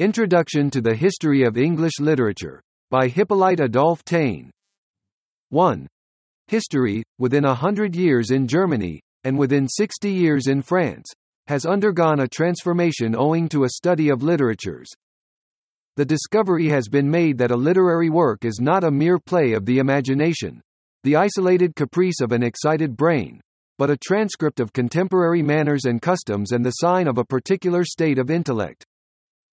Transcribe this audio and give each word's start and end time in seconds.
Introduction 0.00 0.70
to 0.70 0.80
the 0.80 0.94
History 0.94 1.42
of 1.42 1.58
English 1.58 1.98
Literature. 1.98 2.62
By 2.88 3.08
Hippolyte 3.08 3.58
Adolphe 3.58 4.04
Taine. 4.04 4.48
1. 5.48 5.88
History, 6.46 7.02
within 7.18 7.44
a 7.44 7.54
hundred 7.56 7.96
years 7.96 8.30
in 8.30 8.46
Germany, 8.46 9.00
and 9.24 9.36
within 9.36 9.66
60 9.66 10.08
years 10.08 10.46
in 10.46 10.62
France, 10.62 11.10
has 11.48 11.66
undergone 11.66 12.20
a 12.20 12.28
transformation 12.28 13.16
owing 13.16 13.48
to 13.48 13.64
a 13.64 13.70
study 13.70 14.08
of 14.08 14.22
literatures. 14.22 14.86
The 15.96 16.04
discovery 16.04 16.68
has 16.68 16.86
been 16.86 17.10
made 17.10 17.36
that 17.38 17.50
a 17.50 17.56
literary 17.56 18.08
work 18.08 18.44
is 18.44 18.60
not 18.60 18.84
a 18.84 18.92
mere 18.92 19.18
play 19.18 19.52
of 19.52 19.66
the 19.66 19.80
imagination, 19.80 20.60
the 21.02 21.16
isolated 21.16 21.74
caprice 21.74 22.20
of 22.20 22.30
an 22.30 22.44
excited 22.44 22.96
brain, 22.96 23.40
but 23.78 23.90
a 23.90 23.96
transcript 23.96 24.60
of 24.60 24.72
contemporary 24.72 25.42
manners 25.42 25.86
and 25.86 26.00
customs 26.00 26.52
and 26.52 26.64
the 26.64 26.70
sign 26.70 27.08
of 27.08 27.18
a 27.18 27.24
particular 27.24 27.82
state 27.82 28.20
of 28.20 28.30
intellect. 28.30 28.84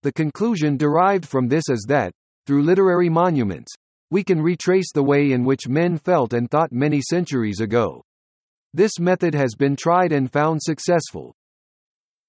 The 0.05 0.13
conclusion 0.13 0.77
derived 0.77 1.25
from 1.25 1.47
this 1.47 1.63
is 1.67 1.83
that, 1.87 2.13
through 2.45 2.61
literary 2.61 3.09
monuments, 3.09 3.73
we 4.11 4.23
can 4.23 4.39
retrace 4.39 4.91
the 4.93 5.01
way 5.01 5.31
in 5.31 5.43
which 5.43 5.67
men 5.67 5.97
felt 5.97 6.31
and 6.31 6.47
thought 6.47 6.71
many 6.71 7.01
centuries 7.01 7.59
ago. 7.59 8.03
This 8.71 8.99
method 8.99 9.33
has 9.33 9.55
been 9.57 9.75
tried 9.75 10.11
and 10.11 10.31
found 10.31 10.61
successful. 10.61 11.33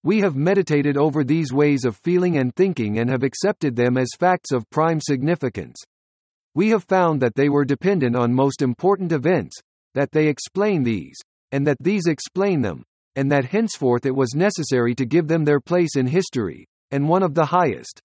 We 0.03 0.21
have 0.21 0.37
meditated 0.37 0.97
over 0.97 1.23
these 1.23 1.53
ways 1.53 1.85
of 1.85 1.99
feeling 1.99 2.39
and 2.39 2.57
thinking 2.57 2.99
and 2.99 3.11
have 3.11 3.23
accepted 3.23 3.77
them 3.77 3.99
as 3.99 4.09
facts 4.19 4.53
of 4.53 4.71
prime 4.71 4.99
significance. 4.99 5.77
We 6.55 6.71
have 6.71 6.85
found 6.85 7.21
that 7.21 7.35
they 7.35 7.51
were 7.51 7.67
dependent 7.67 8.17
on 8.17 8.33
most 8.33 8.63
important 8.63 9.13
events, 9.13 9.55
that 9.93 10.13
they 10.13 10.29
explain 10.29 10.83
these, 10.83 11.19
and 11.53 11.67
that 11.67 11.77
these 11.81 12.07
explain 12.07 12.63
them, 12.63 12.85
and 13.17 13.31
that 13.31 13.45
henceforth 13.45 14.07
it 14.07 14.17
was 14.17 14.35
necessary 14.35 14.95
to 14.95 15.05
give 15.05 15.29
them 15.29 15.45
their 15.45 15.61
place 15.61 15.95
in 15.97 16.07
history, 16.07 16.67
and 16.91 17.09
one 17.09 17.23
of 17.23 17.35
the 17.35 17.47
highest. 17.47 18.01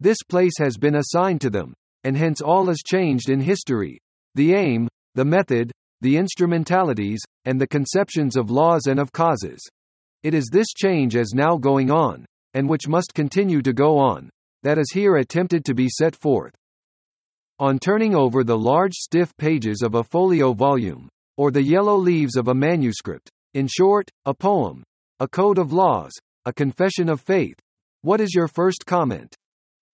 This 0.00 0.18
place 0.28 0.58
has 0.58 0.76
been 0.76 0.96
assigned 0.96 1.40
to 1.42 1.50
them, 1.50 1.74
and 2.04 2.16
hence 2.16 2.40
all 2.40 2.68
is 2.70 2.82
changed 2.86 3.30
in 3.30 3.40
history. 3.40 3.98
The 4.34 4.54
aim, 4.54 4.88
the 5.14 5.24
method, 5.24 5.72
the 6.02 6.16
instrumentalities, 6.16 7.20
and 7.44 7.60
the 7.60 7.66
conceptions 7.66 8.36
of 8.36 8.50
laws 8.50 8.86
and 8.86 9.00
of 9.00 9.12
causes. 9.12 9.60
It 10.22 10.34
is 10.34 10.48
this 10.52 10.68
change 10.76 11.16
as 11.16 11.32
now 11.34 11.56
going 11.56 11.90
on, 11.90 12.26
and 12.54 12.68
which 12.68 12.88
must 12.88 13.14
continue 13.14 13.62
to 13.62 13.72
go 13.72 13.98
on, 13.98 14.30
that 14.62 14.78
is 14.78 14.90
here 14.92 15.16
attempted 15.16 15.64
to 15.64 15.74
be 15.74 15.88
set 15.88 16.14
forth. 16.14 16.54
On 17.58 17.78
turning 17.78 18.14
over 18.14 18.44
the 18.44 18.58
large 18.58 18.94
stiff 18.94 19.34
pages 19.36 19.82
of 19.82 19.94
a 19.94 20.04
folio 20.04 20.52
volume, 20.52 21.08
or 21.36 21.50
the 21.50 21.62
yellow 21.62 21.96
leaves 21.96 22.36
of 22.36 22.48
a 22.48 22.54
manuscript, 22.54 23.30
in 23.54 23.66
short, 23.66 24.10
a 24.26 24.34
poem, 24.34 24.82
a 25.20 25.28
code 25.28 25.58
of 25.58 25.72
laws, 25.72 26.12
a 26.44 26.52
confession 26.52 27.08
of 27.08 27.20
faith, 27.20 27.56
what 28.06 28.20
is 28.20 28.32
your 28.32 28.46
first 28.46 28.86
comment? 28.86 29.34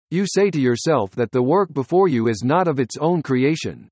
You 0.10 0.26
say 0.28 0.52
to 0.52 0.60
yourself 0.60 1.12
that 1.12 1.32
the 1.32 1.42
work 1.42 1.74
before 1.74 2.10
you 2.10 2.28
is 2.28 2.44
not 2.44 2.68
of 2.68 2.78
its 2.78 2.98
own 2.98 3.22
creation. 3.22 3.88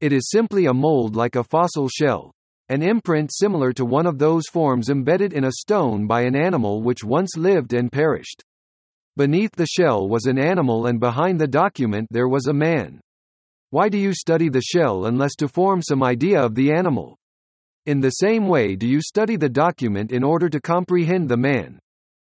It 0.00 0.10
is 0.10 0.30
simply 0.30 0.64
a 0.64 0.72
mold 0.72 1.16
like 1.16 1.36
a 1.36 1.44
fossil 1.44 1.86
shell, 1.90 2.32
an 2.70 2.82
imprint 2.82 3.30
similar 3.30 3.74
to 3.74 3.84
one 3.84 4.06
of 4.06 4.18
those 4.18 4.44
forms 4.50 4.88
embedded 4.88 5.34
in 5.34 5.44
a 5.44 5.52
stone 5.52 6.06
by 6.06 6.22
an 6.22 6.34
animal 6.34 6.80
which 6.80 7.04
once 7.04 7.36
lived 7.36 7.74
and 7.74 7.92
perished. 7.92 8.42
Beneath 9.18 9.52
the 9.52 9.66
shell 9.66 10.08
was 10.08 10.24
an 10.24 10.38
animal 10.38 10.86
and 10.86 10.98
behind 10.98 11.38
the 11.38 11.46
document 11.46 12.08
there 12.10 12.28
was 12.28 12.46
a 12.46 12.54
man. 12.54 13.02
Why 13.68 13.90
do 13.90 13.98
you 13.98 14.14
study 14.14 14.48
the 14.48 14.62
shell 14.62 15.04
unless 15.04 15.34
to 15.34 15.46
form 15.46 15.82
some 15.82 16.02
idea 16.02 16.40
of 16.40 16.54
the 16.54 16.72
animal? 16.72 17.18
In 17.84 18.00
the 18.00 18.12
same 18.12 18.48
way 18.48 18.76
do 18.76 18.88
you 18.88 19.02
study 19.02 19.36
the 19.36 19.50
document 19.50 20.10
in 20.10 20.24
order 20.24 20.48
to 20.48 20.58
comprehend 20.58 21.28
the 21.28 21.36
man. 21.36 21.80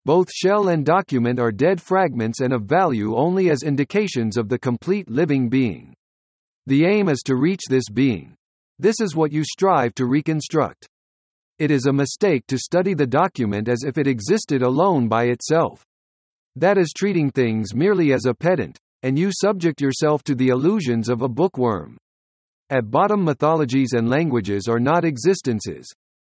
Both 0.04 0.32
shell 0.32 0.68
and 0.68 0.84
document 0.84 1.38
are 1.38 1.52
dead 1.52 1.80
fragments 1.80 2.40
and 2.40 2.52
of 2.52 2.64
value 2.64 3.14
only 3.16 3.50
as 3.50 3.62
indications 3.62 4.36
of 4.36 4.48
the 4.48 4.58
complete 4.58 5.08
living 5.08 5.48
being. 5.48 5.94
The 6.66 6.84
aim 6.86 7.08
is 7.08 7.20
to 7.26 7.36
reach 7.36 7.62
this 7.68 7.88
being. 7.92 8.34
This 8.78 9.00
is 9.00 9.14
what 9.14 9.32
you 9.32 9.44
strive 9.44 9.94
to 9.94 10.06
reconstruct. 10.06 10.88
It 11.58 11.70
is 11.70 11.86
a 11.86 11.92
mistake 11.92 12.44
to 12.48 12.58
study 12.58 12.94
the 12.94 13.06
document 13.06 13.68
as 13.68 13.84
if 13.84 13.96
it 13.96 14.08
existed 14.08 14.62
alone 14.62 15.06
by 15.06 15.26
itself. 15.26 15.84
That 16.56 16.78
is 16.78 16.92
treating 16.92 17.30
things 17.30 17.74
merely 17.74 18.12
as 18.12 18.26
a 18.26 18.34
pedant, 18.34 18.78
and 19.04 19.16
you 19.16 19.30
subject 19.32 19.80
yourself 19.80 20.24
to 20.24 20.34
the 20.34 20.48
illusions 20.48 21.08
of 21.08 21.22
a 21.22 21.28
bookworm. 21.28 21.96
At 22.70 22.90
bottom 22.90 23.24
mythologies 23.24 23.92
and 23.92 24.08
languages 24.08 24.66
are 24.68 24.80
not 24.80 25.04
existences. 25.04 25.86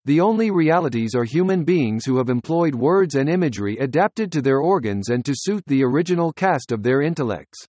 The 0.06 0.20
only 0.20 0.50
realities 0.50 1.14
are 1.14 1.24
human 1.24 1.62
beings 1.62 2.06
who 2.06 2.16
have 2.16 2.30
employed 2.30 2.74
words 2.74 3.16
and 3.16 3.28
imagery 3.28 3.76
adapted 3.76 4.32
to 4.32 4.40
their 4.40 4.58
organs 4.58 5.10
and 5.10 5.22
to 5.26 5.34
suit 5.36 5.62
the 5.66 5.84
original 5.84 6.32
cast 6.32 6.72
of 6.72 6.82
their 6.82 7.02
intellects. 7.02 7.66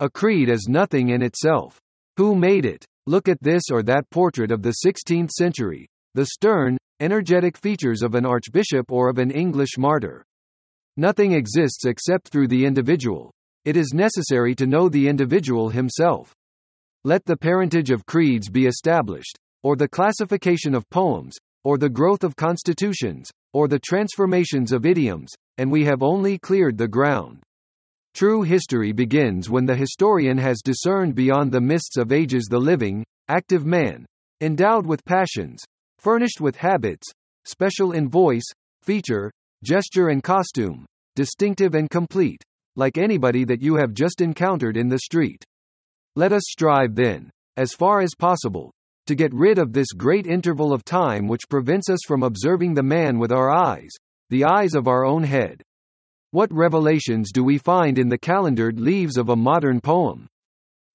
A 0.00 0.10
creed 0.10 0.48
is 0.48 0.66
nothing 0.68 1.10
in 1.10 1.22
itself. 1.22 1.78
Who 2.16 2.34
made 2.34 2.64
it? 2.64 2.84
Look 3.06 3.28
at 3.28 3.40
this 3.40 3.62
or 3.70 3.84
that 3.84 4.10
portrait 4.10 4.50
of 4.50 4.62
the 4.62 4.74
16th 4.84 5.30
century, 5.30 5.86
the 6.14 6.26
stern, 6.26 6.78
energetic 6.98 7.56
features 7.56 8.02
of 8.02 8.16
an 8.16 8.26
archbishop 8.26 8.90
or 8.90 9.08
of 9.08 9.18
an 9.18 9.30
English 9.30 9.78
martyr. 9.78 10.24
Nothing 10.96 11.32
exists 11.32 11.86
except 11.86 12.28
through 12.28 12.48
the 12.48 12.66
individual. 12.66 13.30
It 13.64 13.76
is 13.76 13.94
necessary 13.94 14.56
to 14.56 14.66
know 14.66 14.88
the 14.88 15.06
individual 15.06 15.68
himself. 15.68 16.32
Let 17.04 17.24
the 17.24 17.36
parentage 17.36 17.90
of 17.90 18.04
creeds 18.04 18.48
be 18.48 18.66
established, 18.66 19.38
or 19.62 19.76
the 19.76 19.88
classification 19.88 20.74
of 20.74 20.90
poems, 20.90 21.36
or 21.64 21.78
the 21.78 21.88
growth 21.88 22.24
of 22.24 22.36
constitutions, 22.36 23.30
or 23.52 23.68
the 23.68 23.78
transformations 23.78 24.72
of 24.72 24.86
idioms, 24.86 25.30
and 25.58 25.70
we 25.70 25.84
have 25.84 26.02
only 26.02 26.38
cleared 26.38 26.78
the 26.78 26.88
ground. 26.88 27.42
True 28.14 28.42
history 28.42 28.92
begins 28.92 29.48
when 29.48 29.64
the 29.64 29.76
historian 29.76 30.36
has 30.38 30.60
discerned 30.62 31.14
beyond 31.14 31.50
the 31.50 31.60
mists 31.60 31.96
of 31.96 32.12
ages 32.12 32.44
the 32.50 32.58
living, 32.58 33.04
active 33.28 33.64
man, 33.64 34.04
endowed 34.40 34.86
with 34.86 35.04
passions, 35.04 35.62
furnished 35.98 36.40
with 36.40 36.56
habits, 36.56 37.08
special 37.44 37.92
in 37.92 38.08
voice, 38.08 38.44
feature, 38.82 39.30
gesture 39.64 40.08
and 40.08 40.22
costume, 40.22 40.84
distinctive 41.14 41.74
and 41.74 41.88
complete, 41.88 42.42
like 42.76 42.98
anybody 42.98 43.44
that 43.44 43.62
you 43.62 43.76
have 43.76 43.94
just 43.94 44.20
encountered 44.20 44.76
in 44.76 44.88
the 44.88 44.98
street. 44.98 45.42
Let 46.16 46.32
us 46.32 46.42
strive 46.46 46.94
then, 46.94 47.30
as 47.56 47.72
far 47.72 48.00
as 48.00 48.10
possible, 48.18 48.72
to 49.06 49.14
get 49.14 49.34
rid 49.34 49.58
of 49.58 49.72
this 49.72 49.92
great 49.92 50.26
interval 50.26 50.72
of 50.72 50.84
time 50.84 51.28
which 51.28 51.48
prevents 51.48 51.90
us 51.90 52.00
from 52.06 52.22
observing 52.22 52.74
the 52.74 52.82
man 52.82 53.18
with 53.18 53.32
our 53.32 53.50
eyes, 53.50 53.90
the 54.30 54.44
eyes 54.44 54.74
of 54.74 54.88
our 54.88 55.04
own 55.04 55.22
head. 55.22 55.62
What 56.30 56.52
revelations 56.52 57.32
do 57.32 57.44
we 57.44 57.58
find 57.58 57.98
in 57.98 58.08
the 58.08 58.18
calendared 58.18 58.80
leaves 58.80 59.18
of 59.18 59.28
a 59.28 59.36
modern 59.36 59.80
poem? 59.80 60.26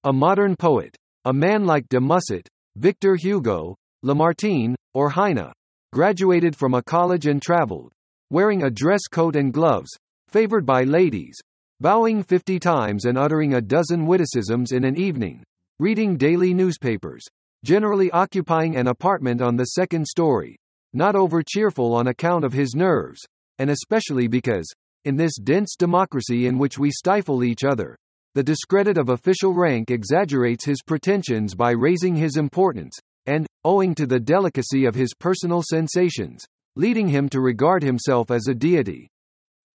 A 0.04 0.12
modern 0.12 0.56
poet, 0.56 0.96
a 1.24 1.32
man 1.32 1.64
like 1.64 1.88
de 1.88 2.00
Musset, 2.00 2.48
Victor 2.76 3.14
Hugo, 3.14 3.76
Lamartine, 4.02 4.74
or 4.94 5.10
Heine, 5.10 5.52
graduated 5.92 6.56
from 6.56 6.74
a 6.74 6.82
college 6.82 7.26
and 7.26 7.40
traveled, 7.40 7.92
wearing 8.30 8.62
a 8.62 8.70
dress 8.70 9.02
coat 9.10 9.36
and 9.36 9.52
gloves, 9.52 9.90
favored 10.28 10.66
by 10.66 10.82
ladies, 10.82 11.36
bowing 11.80 12.22
50 12.22 12.58
times 12.58 13.04
and 13.04 13.16
uttering 13.16 13.54
a 13.54 13.60
dozen 13.60 14.06
witticisms 14.06 14.72
in 14.72 14.84
an 14.84 14.98
evening, 14.98 15.42
reading 15.78 16.16
daily 16.16 16.52
newspapers, 16.52 17.22
generally 17.68 18.10
occupying 18.12 18.76
an 18.76 18.86
apartment 18.86 19.42
on 19.42 19.54
the 19.54 19.72
second 19.76 20.06
story, 20.06 20.56
not 20.94 21.14
over 21.14 21.42
cheerful 21.46 21.94
on 21.94 22.06
account 22.06 22.42
of 22.42 22.54
his 22.54 22.74
nerves, 22.74 23.20
and 23.58 23.68
especially 23.68 24.26
because, 24.26 24.66
in 25.04 25.16
this 25.16 25.36
dense 25.36 25.76
democracy 25.78 26.46
in 26.46 26.56
which 26.56 26.78
we 26.78 26.90
stifle 26.90 27.44
each 27.44 27.64
other, 27.64 27.94
the 28.34 28.42
discredit 28.42 28.96
of 28.96 29.10
official 29.10 29.52
rank 29.52 29.90
exaggerates 29.90 30.64
his 30.64 30.80
pretensions 30.80 31.54
by 31.54 31.72
raising 31.72 32.16
his 32.16 32.38
importance, 32.38 32.98
and, 33.26 33.46
owing 33.66 33.94
to 33.94 34.06
the 34.06 34.18
delicacy 34.18 34.86
of 34.86 34.94
his 34.94 35.12
personal 35.12 35.62
sensations, 35.62 36.46
leading 36.74 37.06
him 37.06 37.28
to 37.28 37.42
regard 37.42 37.82
himself 37.82 38.30
as 38.30 38.48
a 38.48 38.54
deity. 38.54 39.10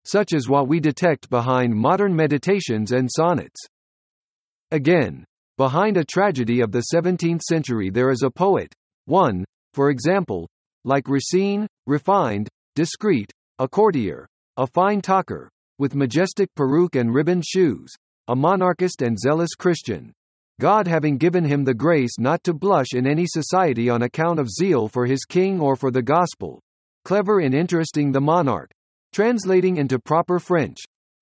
Such 0.04 0.34
is 0.34 0.50
what 0.50 0.68
we 0.68 0.80
detect 0.80 1.30
behind 1.30 1.76
modern 1.76 2.16
meditations 2.16 2.92
and 2.92 3.08
sonnets. 3.08 3.62
Again, 4.72 5.26
behind 5.58 5.98
a 5.98 6.04
tragedy 6.06 6.62
of 6.62 6.72
the 6.72 6.86
17th 6.94 7.42
century 7.42 7.90
there 7.90 8.10
is 8.10 8.24
a 8.24 8.30
poet, 8.30 8.74
one, 9.06 9.46
for 9.74 9.90
example, 9.90 10.48
like 10.86 11.08
Racine, 11.08 11.68
refined, 11.88 12.50
discreet, 12.76 13.32
a 13.60 13.68
courtier, 13.68 14.28
a 14.58 14.68
fine 14.68 15.02
talker, 15.02 15.50
with 15.80 15.96
majestic 15.96 16.50
peruke 16.56 17.00
and 17.00 17.14
ribboned 17.14 17.44
shoes, 17.46 17.94
a 18.28 18.36
monarchist 18.36 19.02
and 19.02 19.18
zealous 19.20 19.56
Christian. 19.56 20.12
God 20.60 20.88
having 20.88 21.18
given 21.18 21.44
him 21.44 21.64
the 21.64 21.74
grace 21.74 22.20
not 22.20 22.44
to 22.44 22.54
blush 22.54 22.94
in 22.94 23.08
any 23.08 23.26
society 23.28 23.90
on 23.90 24.04
account 24.04 24.40
of 24.40 24.50
zeal 24.50 24.88
for 24.88 25.06
his 25.06 25.26
king 25.26 25.60
or 25.60 25.76
for 25.76 25.92
the 25.92 26.02
gospel, 26.02 26.62
clever 27.06 27.42
in 27.42 27.54
interesting 27.54 28.12
the 28.12 28.22
monarch, 28.22 28.70
translating 29.12 29.78
into 29.78 30.00
proper 30.00 30.40
French, 30.40 30.78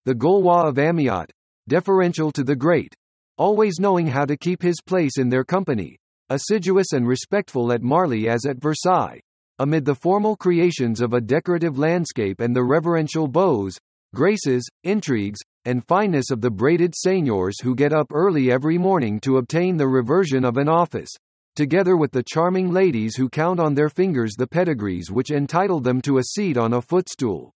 the 0.05 0.13
Gaulois 0.13 0.67
of 0.67 0.75
Amyot, 0.75 1.29
deferential 1.67 2.31
to 2.31 2.43
the 2.43 2.55
great, 2.55 2.93
always 3.41 3.79
knowing 3.79 4.05
how 4.05 4.23
to 4.23 4.37
keep 4.37 4.61
his 4.61 4.79
place 4.85 5.17
in 5.17 5.27
their 5.27 5.43
company, 5.43 5.97
assiduous 6.29 6.93
and 6.93 7.07
respectful 7.07 7.73
at 7.73 7.81
Marly 7.81 8.29
as 8.29 8.45
at 8.45 8.61
Versailles, 8.61 9.19
amid 9.57 9.83
the 9.83 9.95
formal 9.95 10.35
creations 10.35 11.01
of 11.01 11.13
a 11.13 11.19
decorative 11.19 11.79
landscape 11.79 12.39
and 12.39 12.55
the 12.55 12.63
reverential 12.63 13.27
bows, 13.27 13.75
graces, 14.13 14.63
intrigues, 14.83 15.39
and 15.65 15.83
fineness 15.87 16.29
of 16.29 16.39
the 16.39 16.51
braided 16.51 16.93
seigneurs 16.95 17.59
who 17.63 17.73
get 17.73 17.91
up 17.91 18.05
early 18.13 18.51
every 18.51 18.77
morning 18.77 19.19
to 19.19 19.37
obtain 19.37 19.75
the 19.75 19.87
reversion 19.87 20.45
of 20.45 20.57
an 20.57 20.69
office, 20.69 21.09
together 21.55 21.97
with 21.97 22.11
the 22.11 22.23
charming 22.31 22.69
ladies 22.69 23.15
who 23.15 23.27
count 23.27 23.59
on 23.59 23.73
their 23.73 23.89
fingers 23.89 24.33
the 24.37 24.45
pedigrees 24.45 25.09
which 25.09 25.31
entitle 25.31 25.79
them 25.79 25.99
to 25.99 26.19
a 26.19 26.23
seat 26.35 26.57
on 26.57 26.73
a 26.73 26.81
footstool. 26.81 27.51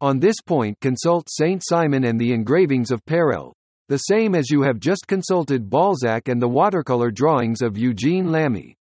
On 0.00 0.20
this 0.20 0.40
point 0.46 0.78
consult 0.80 1.26
Saint 1.28 1.60
Simon 1.64 2.04
and 2.04 2.20
the 2.20 2.32
engravings 2.32 2.92
of 2.92 3.04
Perelle, 3.04 3.52
the 3.88 3.98
same 3.98 4.34
as 4.34 4.50
you 4.50 4.62
have 4.62 4.78
just 4.78 5.06
consulted 5.06 5.70
Balzac 5.70 6.28
and 6.28 6.40
the 6.40 6.48
watercolor 6.48 7.10
drawings 7.10 7.62
of 7.62 7.78
Eugene 7.78 8.30
Lami. 8.30 8.76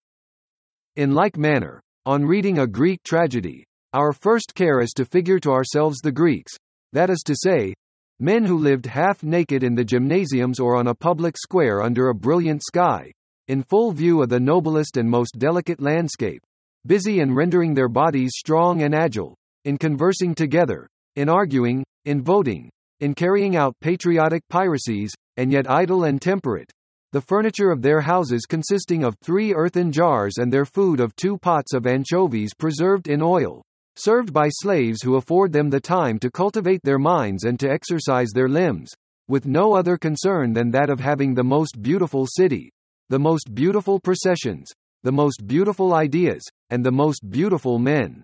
In 0.98 1.14
like 1.14 1.38
manner, 1.38 1.82
on 2.06 2.26
reading 2.26 2.60
a 2.60 2.68
Greek 2.68 3.02
tragedy, 3.04 3.64
our 3.94 4.12
first 4.12 4.54
care 4.54 4.82
is 4.82 4.92
to 4.98 5.06
figure 5.06 5.40
to 5.40 5.52
ourselves 5.52 6.00
the 6.00 6.12
Greeks, 6.12 6.54
that 6.92 7.10
is 7.10 7.24
to 7.26 7.36
say, 7.36 7.74
men 8.20 8.44
who 8.44 8.58
lived 8.58 8.86
half 8.86 9.24
naked 9.24 9.64
in 9.64 9.76
the 9.76 9.86
gymnasiums 9.86 10.60
or 10.60 10.76
on 10.76 10.88
a 10.88 10.96
public 10.96 11.38
square 11.38 11.82
under 11.82 12.10
a 12.10 12.16
brilliant 12.16 12.62
sky, 12.62 13.10
in 13.48 13.64
full 13.64 13.94
view 13.94 14.22
of 14.22 14.28
the 14.28 14.40
noblest 14.40 14.98
and 14.98 15.10
most 15.10 15.40
delicate 15.40 15.80
landscape, 15.80 16.42
busy 16.86 17.22
in 17.22 17.34
rendering 17.34 17.74
their 17.74 17.88
bodies 17.88 18.32
strong 18.36 18.82
and 18.82 18.94
agile, 18.94 19.36
in 19.64 19.78
conversing 19.78 20.36
together, 20.36 20.86
in 21.16 21.30
arguing, 21.30 21.84
in 22.04 22.22
voting, 22.22 22.70
in 23.00 23.14
carrying 23.14 23.56
out 23.56 23.80
patriotic 23.80 24.42
piracies, 24.50 25.14
and 25.38 25.52
yet 25.52 25.70
idle 25.70 26.04
and 26.04 26.22
temperate, 26.22 26.72
the 27.14 27.22
furniture 27.22 27.72
of 27.72 27.82
their 27.82 28.02
houses 28.02 28.46
consisting 28.46 29.04
of 29.04 29.16
three 29.24 29.54
earthen 29.54 29.92
jars 29.92 30.38
and 30.38 30.52
their 30.52 30.66
food 30.66 31.00
of 31.00 31.16
two 31.16 31.38
pots 31.38 31.74
of 31.74 31.88
anchovies 31.88 32.54
preserved 32.54 33.08
in 33.08 33.22
oil, 33.22 33.62
served 33.96 34.34
by 34.34 34.50
slaves 34.50 35.02
who 35.02 35.16
afford 35.16 35.54
them 35.54 35.70
the 35.70 35.80
time 35.80 36.20
to 36.20 36.30
cultivate 36.30 36.82
their 36.84 37.00
minds 37.00 37.46
and 37.46 37.60
to 37.60 37.70
exercise 37.70 38.30
their 38.34 38.50
limbs, 38.50 38.92
with 39.28 39.46
no 39.46 39.74
other 39.74 39.98
concern 39.98 40.54
than 40.54 40.70
that 40.72 40.90
of 40.90 41.00
having 41.00 41.34
the 41.34 41.44
most 41.44 41.82
beautiful 41.82 42.26
city, 42.28 42.70
the 43.10 43.20
most 43.20 43.54
beautiful 43.56 44.00
processions, 44.00 44.70
the 45.04 45.12
most 45.12 45.48
beautiful 45.48 45.94
ideas, 45.94 46.44
and 46.70 46.86
the 46.86 46.92
most 46.92 47.30
beautiful 47.30 47.80
men. 47.80 48.22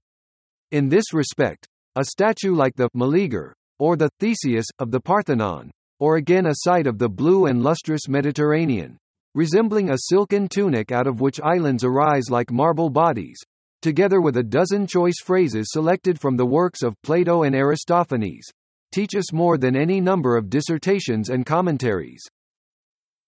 In 0.71 0.89
this 0.89 1.13
respect, 1.13 1.67
a 1.95 2.03
statue 2.03 2.53
like 2.53 2.75
the 2.75 2.89
Meleager, 2.93 3.53
or 3.83 3.97
the 3.97 4.09
Theseus, 4.21 4.65
of 4.79 4.91
the 4.91 4.99
Parthenon, 5.01 5.69
or 5.99 6.15
again 6.15 6.45
a 6.45 6.53
sight 6.59 6.87
of 6.87 6.97
the 6.97 7.09
blue 7.09 7.47
and 7.47 7.61
lustrous 7.61 8.07
Mediterranean, 8.07 8.97
resembling 9.35 9.89
a 9.89 9.97
silken 10.03 10.47
tunic 10.47 10.93
out 10.93 11.05
of 11.05 11.19
which 11.19 11.41
islands 11.43 11.83
arise 11.83 12.29
like 12.29 12.49
marble 12.49 12.89
bodies, 12.89 13.37
together 13.81 14.21
with 14.21 14.37
a 14.37 14.43
dozen 14.43 14.87
choice 14.87 15.19
phrases 15.21 15.67
selected 15.69 16.17
from 16.17 16.37
the 16.37 16.45
works 16.45 16.81
of 16.81 16.95
Plato 17.01 17.43
and 17.43 17.53
Aristophanes, 17.53 18.49
teach 18.93 19.17
us 19.17 19.33
more 19.33 19.57
than 19.57 19.75
any 19.75 19.99
number 19.99 20.37
of 20.37 20.49
dissertations 20.49 21.27
and 21.27 21.45
commentaries. 21.45 22.23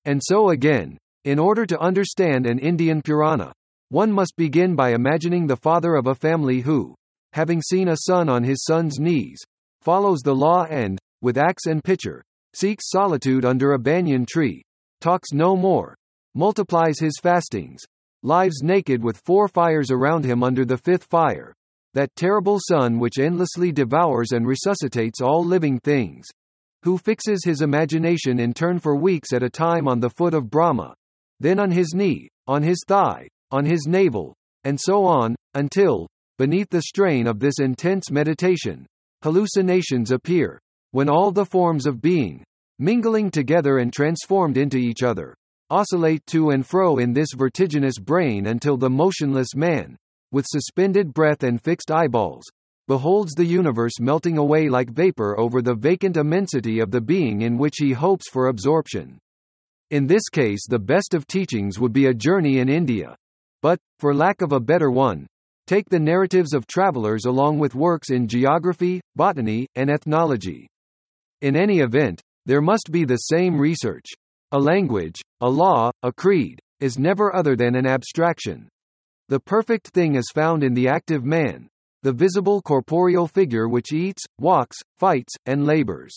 And 0.05 0.21
so 0.23 0.51
again, 0.51 0.97
in 1.25 1.37
order 1.37 1.65
to 1.65 1.79
understand 1.81 2.45
an 2.45 2.59
Indian 2.59 3.01
Purana, 3.01 3.51
one 3.89 4.09
must 4.09 4.37
begin 4.37 4.73
by 4.73 4.93
imagining 4.93 5.47
the 5.47 5.57
father 5.57 5.95
of 5.95 6.07
a 6.07 6.15
family 6.15 6.61
who, 6.61 6.95
having 7.33 7.61
seen 7.61 7.89
a 7.89 7.97
son 7.97 8.29
on 8.29 8.41
his 8.41 8.63
son's 8.63 8.99
knees, 8.99 9.43
follows 9.85 10.21
the 10.21 10.33
law 10.33 10.65
and, 10.65 10.97
with 11.21 11.37
axe 11.37 11.67
and 11.67 11.83
pitcher, 11.83 12.23
seeks 12.55 12.89
solitude 12.89 13.45
under 13.45 13.73
a 13.73 13.79
banyan 13.79 14.25
tree, 14.25 14.63
talks 14.99 15.29
no 15.31 15.55
more, 15.55 15.95
multiplies 16.33 16.99
his 16.99 17.19
fastings, 17.21 17.81
lives 18.23 18.63
naked 18.63 19.03
with 19.03 19.21
four 19.23 19.47
fires 19.47 19.91
around 19.91 20.25
him 20.25 20.41
under 20.41 20.65
the 20.65 20.77
fifth 20.77 21.03
fire, 21.03 21.53
that 21.93 22.09
terrible 22.15 22.57
sun 22.59 22.97
which 22.97 23.19
endlessly 23.19 23.71
devours 23.71 24.31
and 24.31 24.47
resuscitates 24.47 25.21
all 25.21 25.45
living 25.45 25.79
things, 25.79 26.25
who 26.81 26.97
fixes 26.97 27.43
his 27.45 27.61
imagination 27.61 28.39
in 28.39 28.53
turn 28.53 28.79
for 28.79 28.95
weeks 28.95 29.33
at 29.33 29.43
a 29.43 29.49
time 29.49 29.87
on 29.87 29.99
the 29.99 30.09
foot 30.09 30.33
of 30.33 30.49
Brahma, 30.49 30.95
then 31.39 31.59
on 31.59 31.69
his 31.69 31.93
knee, 31.93 32.27
on 32.47 32.63
his 32.63 32.83
thigh, 32.87 33.27
on 33.51 33.65
his 33.65 33.85
navel, 33.87 34.33
and 34.63 34.79
so 34.81 35.05
on, 35.05 35.35
until, 35.53 36.07
beneath 36.39 36.69
the 36.71 36.81
strain 36.81 37.27
of 37.27 37.39
this 37.39 37.59
intense 37.59 38.09
meditation, 38.09 38.87
hallucinations 39.25 40.11
appear, 40.11 40.61
when 40.91 41.09
all 41.09 41.31
the 41.31 41.43
forms 41.43 41.87
of 41.87 41.99
being, 41.99 42.43
mingling 42.77 43.31
together 43.31 43.79
and 43.79 43.91
transformed 43.91 44.55
into 44.55 44.77
each 44.77 45.01
other, 45.01 45.33
oscillate 45.71 46.23
to 46.27 46.51
and 46.51 46.63
fro 46.63 46.99
in 46.99 47.11
this 47.11 47.29
vertiginous 47.35 47.97
brain 47.97 48.45
until 48.45 48.77
the 48.77 48.87
motionless 48.87 49.55
man, 49.55 49.97
with 50.31 50.45
suspended 50.47 51.11
breath 51.11 51.41
and 51.41 51.59
fixed 51.59 51.89
eyeballs, 51.89 52.43
beholds 52.87 53.33
the 53.33 53.43
universe 53.43 53.99
melting 53.99 54.37
away 54.37 54.69
like 54.69 54.91
vapor 54.91 55.39
over 55.39 55.59
the 55.59 55.73
vacant 55.73 56.17
immensity 56.17 56.79
of 56.79 56.91
the 56.91 57.01
being 57.01 57.41
in 57.41 57.57
which 57.57 57.77
he 57.79 57.93
hopes 57.93 58.29
for 58.29 58.49
absorption. 58.49 59.17
In 59.89 60.05
this 60.05 60.29
case 60.29 60.67
the 60.69 60.77
best 60.77 61.15
of 61.15 61.25
teachings 61.25 61.79
would 61.79 61.93
be 61.93 62.05
a 62.05 62.13
journey 62.13 62.59
in 62.59 62.69
India. 62.69 63.15
But, 63.63 63.79
for 63.97 64.13
lack 64.13 64.43
of 64.43 64.51
a 64.51 64.59
better 64.59 64.91
one, 64.91 65.25
take 65.67 65.89
the 65.89 65.99
narratives 65.99 66.53
of 66.53 66.67
travelers 66.67 67.25
along 67.25 67.59
with 67.59 67.75
works 67.75 68.09
in 68.11 68.27
geography, 68.27 69.01
botany, 69.15 69.67
and 69.75 69.89
ethnology. 69.89 70.67
In 71.41 71.55
any 71.55 71.79
event, 71.79 72.21
there 72.45 72.61
must 72.61 72.91
be 72.91 73.05
the 73.05 73.17
same 73.17 73.59
research, 73.59 74.05
a 74.51 74.59
language, 74.59 75.21
a 75.41 75.49
law, 75.49 75.91
a 76.03 76.11
creed, 76.11 76.59
is 76.79 76.99
never 76.99 77.35
other 77.35 77.55
than 77.55 77.75
an 77.75 77.87
abstraction. 77.87 78.69
The 79.29 79.39
perfect 79.39 79.87
thing 79.87 80.15
is 80.15 80.31
found 80.33 80.63
in 80.63 80.75
the 80.75 80.87
active 80.87 81.25
man, 81.25 81.67
the 82.03 82.13
visible 82.13 82.61
corporeal 82.61 83.27
figure 83.27 83.67
which 83.67 83.91
eats, 83.91 84.23
walks, 84.39 84.77
fights, 84.99 85.33
and 85.47 85.65
labors. 85.65 86.13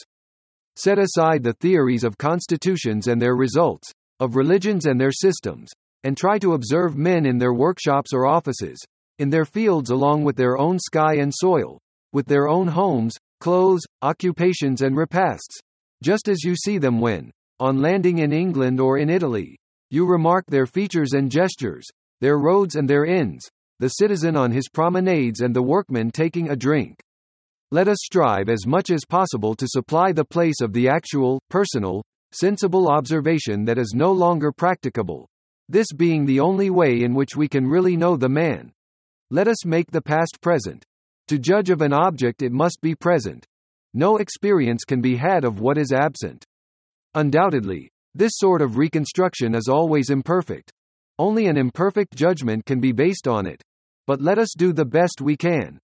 Set 0.77 0.99
aside 0.99 1.43
the 1.43 1.55
theories 1.55 2.05
of 2.05 2.19
constitutions 2.19 3.07
and 3.09 3.21
their 3.21 3.35
results, 3.35 3.91
of 4.21 4.37
religions 4.37 4.85
and 4.85 5.01
their 5.01 5.11
systems, 5.11 5.71
and 6.05 6.17
try 6.17 6.39
to 6.39 6.53
observe 6.53 6.97
men 6.97 7.25
in 7.25 7.39
their 7.39 7.55
workshops 7.55 8.13
or 8.13 8.27
offices, 8.27 8.79
in 9.19 9.31
their 9.31 9.45
fields 9.45 9.91
along 9.91 10.25
with 10.25 10.37
their 10.37 10.59
own 10.59 10.79
sky 10.79 11.15
and 11.17 11.33
soil, 11.35 11.79
with 12.13 12.27
their 12.27 12.49
own 12.49 12.69
homes, 12.69 13.17
clothes, 13.41 13.83
occupations 14.03 14.83
and 14.83 14.97
repasts, 14.97 15.59
just 16.03 16.29
as 16.29 16.43
you 16.45 16.55
see 16.55 16.79
them 16.79 17.01
when, 17.01 17.31
on 17.61 17.83
landing 17.83 18.19
in 18.19 18.33
England 18.33 18.81
or 18.81 18.99
in 18.99 19.11
Italy, 19.11 19.59
you 19.91 20.07
remark 20.07 20.45
their 20.47 20.67
features 20.67 21.13
and 21.13 21.31
gestures, 21.31 21.87
their 22.21 22.39
roads 22.39 22.77
and 22.77 22.89
their 22.89 23.05
inns, 23.05 23.49
the 23.81 23.89
citizen 23.89 24.37
on 24.37 24.51
his 24.51 24.69
promenades 24.69 25.41
and 25.41 25.55
the 25.55 25.63
workman 25.63 26.11
taking 26.11 26.51
a 26.51 26.57
drink. 26.57 26.99
Let 27.71 27.89
us 27.89 27.99
strive 28.01 28.49
as 28.49 28.67
much 28.67 28.91
as 28.91 29.05
possible 29.09 29.55
to 29.55 29.69
supply 29.69 30.13
the 30.13 30.25
place 30.25 30.61
of 30.61 30.73
the 30.73 30.89
actual, 30.89 31.41
personal, 31.51 32.03
sensible 32.33 32.89
observation 32.89 33.65
that 33.65 33.79
is 33.79 33.93
no 33.95 34.13
longer 34.13 34.53
practicable, 34.53 35.29
this 35.69 35.93
being 35.93 36.25
the 36.25 36.41
only 36.41 36.71
way 36.71 37.03
in 37.03 37.15
which 37.15 37.37
we 37.37 37.49
can 37.49 37.67
really 37.67 37.97
know 37.97 38.17
the 38.17 38.29
man. 38.29 38.73
Let 39.31 39.47
us 39.47 39.67
make 39.67 39.91
the 39.91 40.01
past 40.01 40.39
present. 40.41 40.85
To 41.29 41.39
judge 41.39 41.69
of 41.69 41.83
an 41.83 41.93
object 41.93 42.41
it 42.41 42.51
must 42.51 42.81
be 42.81 42.95
present. 42.95 43.45
No 43.93 44.17
experience 44.17 44.85
can 44.85 45.03
be 45.03 45.17
had 45.17 45.45
of 45.45 45.61
what 45.61 45.77
is 45.77 45.93
absent. 45.93 46.47
Undoubtedly, 47.15 47.91
this 48.15 48.33
sort 48.37 48.63
of 48.63 48.79
reconstruction 48.79 49.55
is 49.55 49.69
always 49.69 50.09
imperfect. 50.09 50.73
Only 51.19 51.47
an 51.47 51.59
imperfect 51.59 52.15
judgment 52.15 52.65
can 52.65 52.81
be 52.81 52.93
based 52.93 53.29
on 53.29 53.47
it. 53.47 53.63
But 54.07 54.23
let 54.23 54.39
us 54.39 54.55
do 54.57 54.73
the 54.73 54.87
best 54.87 55.21
we 55.21 55.37
can. 55.37 55.79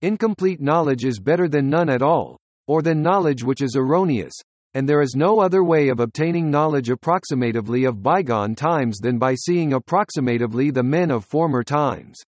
Incomplete 0.00 0.62
knowledge 0.62 1.04
is 1.04 1.20
better 1.20 1.48
than 1.48 1.68
none 1.68 1.90
at 1.90 2.00
all, 2.00 2.38
or 2.66 2.80
than 2.80 3.02
knowledge 3.02 3.44
which 3.44 3.60
is 3.60 3.76
erroneous, 3.76 4.32
and 4.72 4.88
there 4.88 5.02
is 5.02 5.14
no 5.14 5.40
other 5.40 5.62
way 5.62 5.88
of 5.88 6.00
obtaining 6.00 6.50
knowledge 6.50 6.88
approximatively 6.88 7.86
of 7.86 8.02
bygone 8.02 8.54
times 8.54 8.98
than 8.98 9.18
by 9.18 9.34
seeing 9.34 9.72
approximatively 9.72 10.72
the 10.72 10.82
men 10.82 11.10
of 11.10 11.26
former 11.26 11.62
times. 11.62 12.22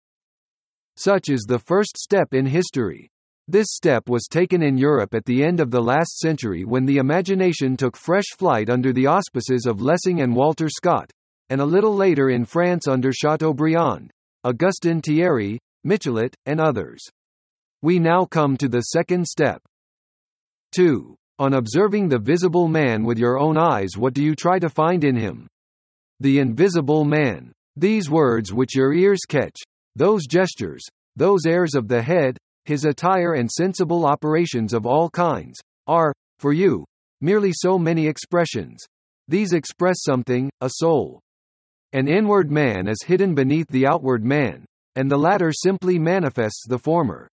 Such 0.98 1.30
is 1.30 1.46
the 1.48 1.60
first 1.60 1.96
step 1.96 2.34
in 2.34 2.48
history. 2.48 3.12
This 3.48 3.68
step 3.70 4.10
was 4.10 4.28
taken 4.28 4.64
in 4.64 4.80
Europe 4.80 5.14
at 5.14 5.26
the 5.26 5.44
end 5.44 5.60
of 5.60 5.70
the 5.70 5.80
last 5.80 6.18
century 6.18 6.66
when 6.66 6.86
the 6.86 6.98
imagination 6.98 7.78
took 7.78 7.96
fresh 7.96 8.26
flight 8.36 8.68
under 8.68 8.92
the 8.92 9.06
auspices 9.06 9.68
of 9.68 9.80
Lessing 9.80 10.22
and 10.22 10.36
Walter 10.36 10.68
Scott, 10.68 11.12
and 11.50 11.62
a 11.62 11.66
little 11.66 11.96
later 11.96 12.32
in 12.32 12.46
France 12.46 12.88
under 12.88 13.14
Chateaubriand, 13.14 14.10
Augustin 14.44 15.00
Thierry, 15.00 15.60
Michelet, 15.86 16.34
and 16.48 16.60
others. 16.60 17.00
We 17.84 18.00
now 18.00 18.26
come 18.26 18.58
to 18.58 18.68
the 18.68 18.82
second 18.82 19.28
step. 19.28 19.62
2. 20.76 21.16
On 21.38 21.54
observing 21.54 22.10
the 22.10 22.18
visible 22.18 22.68
man 22.68 23.04
with 23.04 23.20
your 23.20 23.38
own 23.38 23.56
eyes 23.56 23.96
what 23.96 24.16
do 24.16 24.24
you 24.24 24.36
try 24.36 24.58
to 24.58 24.68
find 24.68 25.04
in 25.04 25.16
him? 25.16 25.48
The 26.22 26.40
invisible 26.40 27.06
man. 27.06 27.54
These 27.76 28.10
words 28.10 28.52
which 28.52 28.76
your 28.76 28.92
ears 28.94 29.20
catch, 29.28 29.58
those 29.98 30.28
gestures, 30.28 30.84
those 31.16 31.48
airs 31.48 31.74
of 31.74 31.88
the 31.88 32.04
head, 32.04 32.38
his 32.66 32.86
attire 32.86 33.34
and 33.34 33.50
sensible 33.50 34.06
operations 34.06 34.72
of 34.72 34.86
all 34.86 35.10
kinds, 35.10 35.60
are, 35.88 36.14
for 36.38 36.54
you, 36.54 36.86
merely 37.20 37.52
so 37.52 37.80
many 37.80 38.06
expressions. 38.06 38.86
These 39.28 39.54
express 39.54 39.98
something, 40.06 40.52
a 40.62 40.70
soul. 40.70 41.20
An 41.94 42.08
inward 42.08 42.52
man 42.52 42.88
is 42.88 43.04
hidden 43.08 43.34
beneath 43.34 43.68
the 43.70 43.88
outward 43.88 44.24
man, 44.24 44.66
and 44.96 45.10
the 45.10 45.18
latter 45.18 45.52
simply 45.52 45.98
manifests 45.98 46.66
the 46.68 46.78
former. 46.78 47.28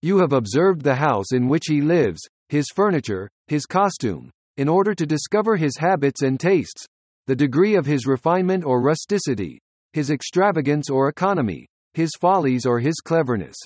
You 0.00 0.18
have 0.18 0.32
observed 0.32 0.82
the 0.82 0.94
house 0.94 1.32
in 1.32 1.48
which 1.48 1.64
he 1.66 1.80
lives, 1.80 2.20
his 2.48 2.66
furniture, 2.72 3.28
his 3.48 3.66
costume, 3.66 4.30
in 4.56 4.68
order 4.68 4.94
to 4.94 5.04
discover 5.04 5.56
his 5.56 5.76
habits 5.76 6.22
and 6.22 6.38
tastes, 6.38 6.86
the 7.26 7.34
degree 7.34 7.74
of 7.74 7.86
his 7.86 8.06
refinement 8.06 8.64
or 8.64 8.80
rusticity, 8.80 9.58
his 9.92 10.10
extravagance 10.10 10.88
or 10.88 11.08
economy, 11.08 11.66
his 11.98 12.12
follies 12.20 12.64
or 12.64 12.78
his 12.78 12.94
cleverness. 13.04 13.56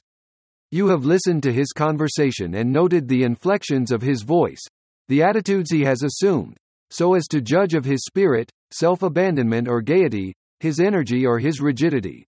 You 0.71 0.89
have 0.89 1.05
listened 1.05 1.43
to 1.43 1.53
his 1.53 1.69
conversation 1.69 2.55
and 2.55 2.73
noted 2.73 3.07
the 3.07 3.25
inflections 3.25 3.93
of 3.93 4.01
his 4.01 4.23
voice, 4.23 4.63
the 5.09 5.23
attitudes 5.23 5.71
he 5.71 5.83
has 5.83 6.03
assumed, 6.03 6.57
so 6.91 7.13
as 7.13 7.27
to 7.27 7.43
judge 7.43 7.75
of 7.75 7.85
his 7.85 8.07
spirit, 8.07 8.51
self-abandonment 8.71 9.69
or 9.69 9.83
gaiety, 9.83 10.33
his 10.61 10.81
energy 10.81 11.27
or 11.27 11.41
his 11.41 11.61
rigidity. 11.61 12.25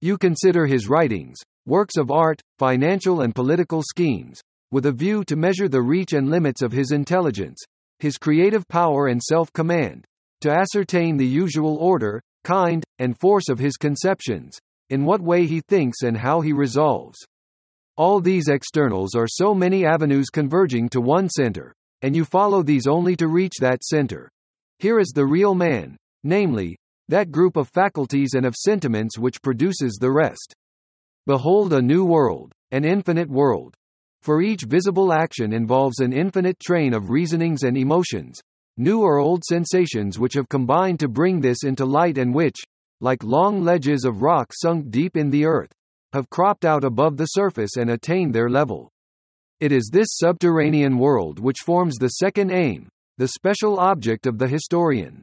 You 0.00 0.16
consider 0.16 0.64
his 0.64 0.88
writings, 0.88 1.36
works 1.66 1.98
of 1.98 2.10
art, 2.10 2.40
financial 2.58 3.20
and 3.20 3.34
political 3.34 3.82
schemes, 3.82 4.40
with 4.70 4.86
a 4.86 4.92
view 4.92 5.22
to 5.24 5.36
measure 5.36 5.68
the 5.68 5.82
reach 5.82 6.14
and 6.14 6.30
limits 6.30 6.62
of 6.62 6.72
his 6.72 6.92
intelligence, 6.92 7.62
his 7.98 8.16
creative 8.16 8.66
power 8.68 9.08
and 9.08 9.22
self-command, 9.22 10.06
to 10.40 10.50
ascertain 10.50 11.18
the 11.18 11.26
usual 11.26 11.76
order, 11.76 12.22
kind, 12.42 12.82
and 12.98 13.20
force 13.20 13.50
of 13.50 13.58
his 13.58 13.76
conceptions, 13.76 14.58
in 14.90 15.04
what 15.04 15.20
way 15.20 15.46
he 15.46 15.60
thinks 15.60 16.02
and 16.02 16.16
how 16.16 16.40
he 16.40 16.52
resolves. 16.52 17.18
All 17.96 18.20
these 18.20 18.48
externals 18.48 19.14
are 19.14 19.26
so 19.26 19.54
many 19.54 19.86
avenues 19.86 20.26
converging 20.30 20.88
to 20.90 21.00
one 21.00 21.28
center, 21.28 21.74
and 22.02 22.14
you 22.14 22.24
follow 22.24 22.62
these 22.62 22.86
only 22.86 23.16
to 23.16 23.28
reach 23.28 23.54
that 23.60 23.82
center. 23.82 24.28
Here 24.78 24.98
is 24.98 25.12
the 25.14 25.24
real 25.24 25.54
man, 25.54 25.96
namely, 26.22 26.76
that 27.08 27.30
group 27.30 27.56
of 27.56 27.68
faculties 27.68 28.34
and 28.34 28.44
of 28.44 28.54
sentiments 28.54 29.18
which 29.18 29.40
produces 29.40 29.96
the 30.00 30.10
rest. 30.10 30.54
Behold 31.26 31.72
a 31.72 31.80
new 31.80 32.04
world, 32.04 32.52
an 32.70 32.84
infinite 32.84 33.30
world. 33.30 33.74
For 34.20 34.42
each 34.42 34.64
visible 34.64 35.12
action 35.12 35.52
involves 35.52 36.00
an 36.00 36.12
infinite 36.12 36.58
train 36.60 36.92
of 36.92 37.10
reasonings 37.10 37.62
and 37.62 37.76
emotions, 37.76 38.40
new 38.76 39.00
or 39.00 39.18
old 39.18 39.42
sensations 39.44 40.18
which 40.18 40.34
have 40.34 40.48
combined 40.48 41.00
to 41.00 41.08
bring 41.08 41.40
this 41.40 41.64
into 41.64 41.86
light 41.86 42.18
and 42.18 42.34
which, 42.34 42.56
like 43.00 43.22
long 43.22 43.62
ledges 43.62 44.04
of 44.04 44.22
rock 44.22 44.52
sunk 44.52 44.90
deep 44.90 45.16
in 45.16 45.30
the 45.30 45.44
earth, 45.44 45.72
have 46.12 46.30
cropped 46.30 46.64
out 46.64 46.84
above 46.84 47.16
the 47.16 47.26
surface 47.26 47.76
and 47.76 47.90
attained 47.90 48.34
their 48.34 48.48
level. 48.48 48.90
It 49.60 49.72
is 49.72 49.90
this 49.92 50.08
subterranean 50.12 50.98
world 50.98 51.38
which 51.38 51.60
forms 51.64 51.96
the 51.96 52.08
second 52.08 52.50
aim, 52.50 52.88
the 53.18 53.28
special 53.28 53.78
object 53.78 54.26
of 54.26 54.38
the 54.38 54.48
historian. 54.48 55.22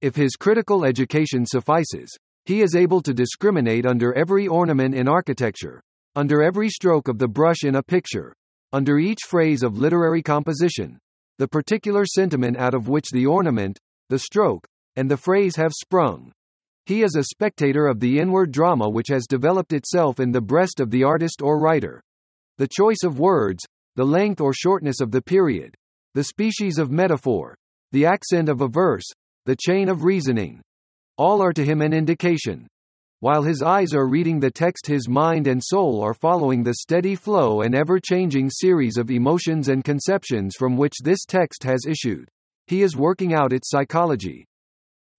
If 0.00 0.16
his 0.16 0.36
critical 0.36 0.84
education 0.84 1.46
suffices, 1.46 2.16
he 2.44 2.60
is 2.60 2.74
able 2.74 3.00
to 3.02 3.14
discriminate 3.14 3.86
under 3.86 4.12
every 4.14 4.48
ornament 4.48 4.94
in 4.94 5.08
architecture, 5.08 5.80
under 6.16 6.42
every 6.42 6.68
stroke 6.68 7.06
of 7.06 7.18
the 7.18 7.28
brush 7.28 7.62
in 7.62 7.76
a 7.76 7.82
picture, 7.82 8.34
under 8.72 8.98
each 8.98 9.20
phrase 9.28 9.62
of 9.62 9.78
literary 9.78 10.22
composition, 10.22 10.98
the 11.38 11.46
particular 11.46 12.04
sentiment 12.04 12.56
out 12.56 12.74
of 12.74 12.88
which 12.88 13.10
the 13.12 13.26
ornament, 13.26 13.78
the 14.08 14.18
stroke, 14.18 14.66
and 14.96 15.10
the 15.10 15.16
phrase 15.16 15.54
have 15.56 15.72
sprung. 15.72 16.32
He 16.86 17.02
is 17.02 17.14
a 17.16 17.24
spectator 17.24 17.86
of 17.86 18.00
the 18.00 18.18
inward 18.18 18.50
drama 18.50 18.88
which 18.88 19.08
has 19.08 19.26
developed 19.28 19.72
itself 19.72 20.18
in 20.18 20.32
the 20.32 20.40
breast 20.40 20.80
of 20.80 20.90
the 20.90 21.04
artist 21.04 21.40
or 21.40 21.60
writer. 21.60 22.02
The 22.58 22.68
choice 22.68 23.04
of 23.04 23.20
words, 23.20 23.64
the 23.94 24.04
length 24.04 24.40
or 24.40 24.52
shortness 24.52 25.00
of 25.00 25.12
the 25.12 25.22
period, 25.22 25.76
the 26.14 26.24
species 26.24 26.78
of 26.78 26.90
metaphor, 26.90 27.56
the 27.92 28.06
accent 28.06 28.48
of 28.48 28.62
a 28.62 28.68
verse, 28.68 29.04
the 29.46 29.56
chain 29.56 29.88
of 29.88 30.02
reasoning. 30.02 30.60
All 31.16 31.40
are 31.40 31.52
to 31.52 31.64
him 31.64 31.82
an 31.82 31.92
indication. 31.92 32.66
While 33.20 33.44
his 33.44 33.62
eyes 33.62 33.94
are 33.94 34.08
reading 34.08 34.40
the 34.40 34.50
text 34.50 34.86
his 34.86 35.08
mind 35.08 35.46
and 35.46 35.62
soul 35.62 36.02
are 36.02 36.14
following 36.14 36.64
the 36.64 36.74
steady 36.80 37.14
flow 37.14 37.60
and 37.60 37.76
ever-changing 37.76 38.50
series 38.50 38.96
of 38.96 39.12
emotions 39.12 39.68
and 39.68 39.84
conceptions 39.84 40.56
from 40.58 40.76
which 40.76 40.94
this 41.04 41.24
text 41.28 41.62
has 41.62 41.86
issued. 41.86 42.28
He 42.66 42.82
is 42.82 42.96
working 42.96 43.34
out 43.34 43.52
its 43.52 43.70
psychology. 43.70 44.46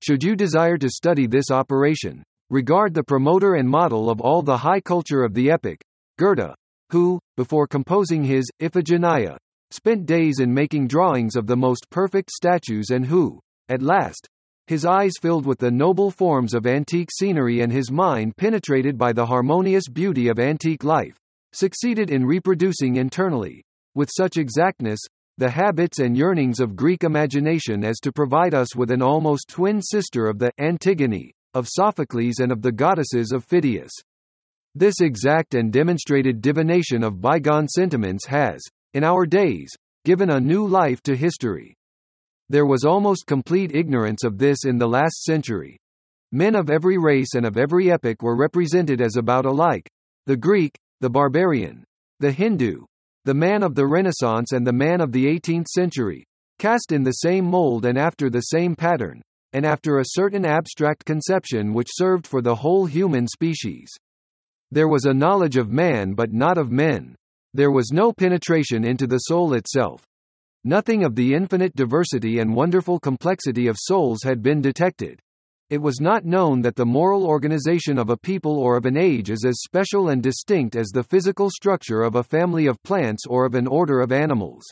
Should 0.05 0.21
you 0.21 0.35
desire 0.35 0.77
to 0.79 0.89
study 0.89 1.27
this 1.27 1.49
operation, 1.49 2.23
regard 2.49 2.93
the 2.93 3.05
promoter 3.05 3.53
and 3.53 3.69
model 3.69 4.09
of 4.09 4.19
all 4.19 4.41
the 4.41 4.57
high 4.57 4.81
culture 4.81 5.23
of 5.23 5.33
the 5.33 5.49
epoch, 5.49 5.79
Goethe, 6.19 6.53
who, 6.89 7.21
before 7.37 7.67
composing 7.67 8.21
his 8.21 8.51
Iphigenia, 8.59 9.37
spent 9.71 10.05
days 10.05 10.41
in 10.41 10.53
making 10.53 10.89
drawings 10.89 11.37
of 11.37 11.47
the 11.47 11.55
most 11.55 11.89
perfect 11.89 12.31
statues 12.31 12.89
and 12.89 13.05
who, 13.05 13.39
at 13.69 13.81
last, 13.81 14.27
his 14.67 14.83
eyes 14.83 15.13
filled 15.21 15.45
with 15.45 15.59
the 15.59 15.71
noble 15.71 16.11
forms 16.11 16.53
of 16.53 16.67
antique 16.67 17.09
scenery 17.09 17.61
and 17.61 17.71
his 17.71 17.89
mind 17.89 18.35
penetrated 18.35 18.97
by 18.97 19.13
the 19.13 19.25
harmonious 19.25 19.87
beauty 19.87 20.27
of 20.27 20.37
antique 20.37 20.83
life, 20.83 21.15
succeeded 21.53 22.09
in 22.09 22.25
reproducing 22.25 22.97
internally, 22.97 23.63
with 23.95 24.09
such 24.13 24.35
exactness, 24.35 24.99
the 25.37 25.49
habits 25.49 25.99
and 25.99 26.15
yearnings 26.15 26.59
of 26.59 26.75
Greek 26.75 27.03
imagination 27.03 27.83
as 27.83 27.99
to 27.99 28.11
provide 28.11 28.53
us 28.53 28.75
with 28.75 28.91
an 28.91 29.01
almost 29.01 29.47
twin 29.49 29.81
sister 29.81 30.27
of 30.27 30.37
the 30.37 30.51
Antigone, 30.59 31.33
of 31.55 31.67
Sophocles 31.67 32.39
and 32.39 32.51
of 32.51 32.61
the 32.61 32.71
goddesses 32.71 33.31
of 33.31 33.43
Phidias. 33.43 33.91
This 34.75 35.01
exact 35.01 35.55
and 35.55 35.71
demonstrated 35.71 36.41
divination 36.41 37.03
of 37.03 37.21
bygone 37.21 37.67
sentiments 37.67 38.27
has, 38.27 38.61
in 38.93 39.03
our 39.03 39.25
days, 39.25 39.71
given 40.05 40.29
a 40.29 40.39
new 40.39 40.67
life 40.67 41.01
to 41.03 41.15
history. 41.15 41.75
There 42.49 42.65
was 42.65 42.83
almost 42.83 43.25
complete 43.25 43.75
ignorance 43.75 44.23
of 44.23 44.37
this 44.37 44.65
in 44.65 44.77
the 44.77 44.87
last 44.87 45.23
century. 45.23 45.79
Men 46.31 46.55
of 46.55 46.69
every 46.69 46.97
race 46.97 47.35
and 47.35 47.45
of 47.45 47.57
every 47.57 47.91
epoch 47.91 48.21
were 48.21 48.35
represented 48.35 49.01
as 49.01 49.15
about 49.15 49.45
alike. 49.45 49.89
The 50.25 50.37
Greek, 50.37 50.75
the 51.01 51.09
barbarian, 51.09 51.83
the 52.19 52.31
Hindu, 52.31 52.85
the 53.25 53.33
man 53.33 53.63
of 53.63 53.75
the 53.75 53.87
Renaissance 53.87 54.51
and 54.51 54.67
the 54.67 54.73
man 54.73 54.99
of 54.99 55.11
the 55.11 55.25
18th 55.25 55.67
century, 55.67 56.25
cast 56.59 56.91
in 56.91 57.03
the 57.03 57.11
same 57.11 57.45
mold 57.45 57.85
and 57.85 57.97
after 57.97 58.29
the 58.29 58.41
same 58.41 58.75
pattern, 58.75 59.21
and 59.53 59.65
after 59.65 59.99
a 59.99 60.05
certain 60.05 60.45
abstract 60.45 61.05
conception 61.05 61.73
which 61.73 61.87
served 61.91 62.27
for 62.27 62.41
the 62.41 62.55
whole 62.55 62.85
human 62.85 63.27
species. 63.27 63.89
There 64.71 64.87
was 64.87 65.05
a 65.05 65.13
knowledge 65.13 65.57
of 65.57 65.71
man 65.71 66.13
but 66.13 66.33
not 66.33 66.57
of 66.57 66.71
men. 66.71 67.15
There 67.53 67.71
was 67.71 67.91
no 67.91 68.11
penetration 68.11 68.83
into 68.83 69.07
the 69.07 69.19
soul 69.19 69.53
itself. 69.53 70.01
Nothing 70.63 71.03
of 71.03 71.15
the 71.15 71.33
infinite 71.33 71.75
diversity 71.75 72.39
and 72.39 72.55
wonderful 72.55 72.99
complexity 72.99 73.67
of 73.67 73.77
souls 73.77 74.23
had 74.23 74.41
been 74.41 74.61
detected. 74.61 75.19
It 75.69 75.81
was 75.81 75.99
not 76.01 76.25
known 76.25 76.61
that 76.61 76.75
the 76.75 76.85
moral 76.85 77.25
organization 77.25 77.97
of 77.97 78.09
a 78.09 78.17
people 78.17 78.59
or 78.59 78.77
of 78.77 78.85
an 78.85 78.97
age 78.97 79.29
is 79.29 79.45
as 79.45 79.61
special 79.61 80.09
and 80.09 80.21
distinct 80.21 80.75
as 80.75 80.89
the 80.89 81.03
physical 81.03 81.49
structure 81.49 82.01
of 82.01 82.15
a 82.15 82.23
family 82.23 82.67
of 82.67 82.81
plants 82.83 83.25
or 83.27 83.45
of 83.45 83.55
an 83.55 83.67
order 83.67 83.99
of 84.01 84.11
animals. 84.11 84.63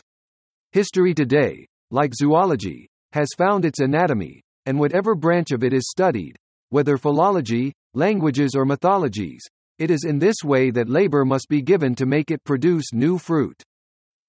History 0.71 1.13
today, 1.13 1.65
like 1.89 2.13
zoology, 2.13 2.89
has 3.13 3.29
found 3.37 3.65
its 3.65 3.79
anatomy, 3.79 4.41
and 4.65 4.79
whatever 4.79 5.15
branch 5.15 5.51
of 5.51 5.63
it 5.63 5.73
is 5.73 5.89
studied, 5.89 6.35
whether 6.69 6.97
philology, 6.97 7.73
languages 7.93 8.55
or 8.55 8.65
mythologies, 8.65 9.43
it 9.79 9.89
is 9.89 10.05
in 10.05 10.19
this 10.19 10.43
way 10.43 10.71
that 10.71 10.89
labor 10.89 11.25
must 11.25 11.47
be 11.49 11.61
given 11.61 11.95
to 11.95 12.05
make 12.05 12.31
it 12.31 12.43
produce 12.43 12.93
new 12.93 13.17
fruit. 13.17 13.61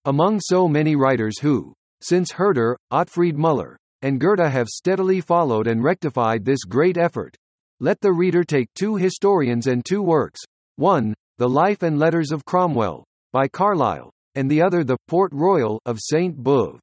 Among 0.05 0.41
so 0.41 0.67
many 0.67 0.97
writers 0.97 1.39
who, 1.39 1.75
since 2.01 2.33
Herder, 2.33 2.77
Otfried 2.93 3.35
Müller, 3.35 3.77
and 4.03 4.21
Goethe 4.21 4.41
have 4.41 4.69
steadily 4.69 5.21
followed 5.21 5.67
and 5.67 5.83
rectified 5.83 6.45
this 6.45 6.65
great 6.65 6.99
effort, 6.99 7.37
let 7.81 8.01
the 8.01 8.13
reader 8.13 8.45
take 8.45 8.69
two 8.75 8.97
historians 8.97 9.67
and 9.67 9.85
two 9.85 10.03
works. 10.03 10.41
One, 10.77 11.15
The 11.39 11.49
Life 11.49 11.83
and 11.83 11.99
Letters 11.99 12.31
of 12.31 12.45
Cromwell, 12.45 13.05
by 13.33 13.49
Carlyle, 13.49 14.11
and 14.35 14.51
the 14.51 14.63
other 14.63 14.85
The 14.85 14.99
Port 15.09 15.33
Royal 15.33 15.81
of 15.87 15.99
Sainte-Beuve. 16.01 16.79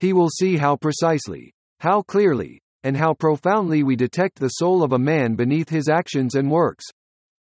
He 0.00 0.12
will 0.12 0.28
see 0.28 0.56
how 0.56 0.76
precisely, 0.76 1.52
how 1.80 2.02
clearly, 2.02 2.60
and 2.84 2.96
how 2.96 3.14
profoundly 3.14 3.82
we 3.82 3.96
detect 3.96 4.38
the 4.38 4.48
soul 4.48 4.82
of 4.82 4.92
a 4.92 4.98
man 4.98 5.34
beneath 5.34 5.68
his 5.68 5.88
actions 5.88 6.34
and 6.34 6.50
works. 6.50 6.84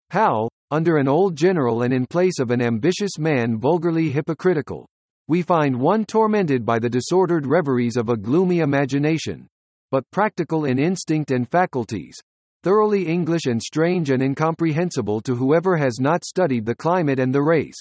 How, 0.10 0.50
under 0.72 0.98
an 0.98 1.08
old 1.08 1.36
general 1.36 1.84
and 1.84 1.94
in 1.94 2.06
place 2.06 2.40
of 2.40 2.52
an 2.52 2.62
ambitious 2.62 3.18
man 3.20 3.60
vulgarly 3.60 4.10
hypocritical, 4.10 4.88
we 5.28 5.42
find 5.42 5.80
one 5.80 6.06
tormented 6.06 6.66
by 6.66 6.80
the 6.80 6.90
disordered 6.90 7.46
reveries 7.46 7.98
of 7.98 8.10
a 8.10 8.18
gloomy 8.18 8.60
imagination, 8.60 9.48
but 9.92 10.10
practical 10.12 10.66
in 10.66 10.80
instinct 10.80 11.32
and 11.32 11.50
faculties, 11.50 12.18
thoroughly 12.64 13.08
English 13.08 13.46
and 13.46 13.62
strange 13.62 14.10
and 14.10 14.24
incomprehensible 14.24 15.22
to 15.22 15.36
whoever 15.36 15.78
has 15.78 16.00
not 16.00 16.24
studied 16.24 16.66
the 16.66 16.76
climate 16.76 17.20
and 17.20 17.34
the 17.34 17.42
race. 17.42 17.78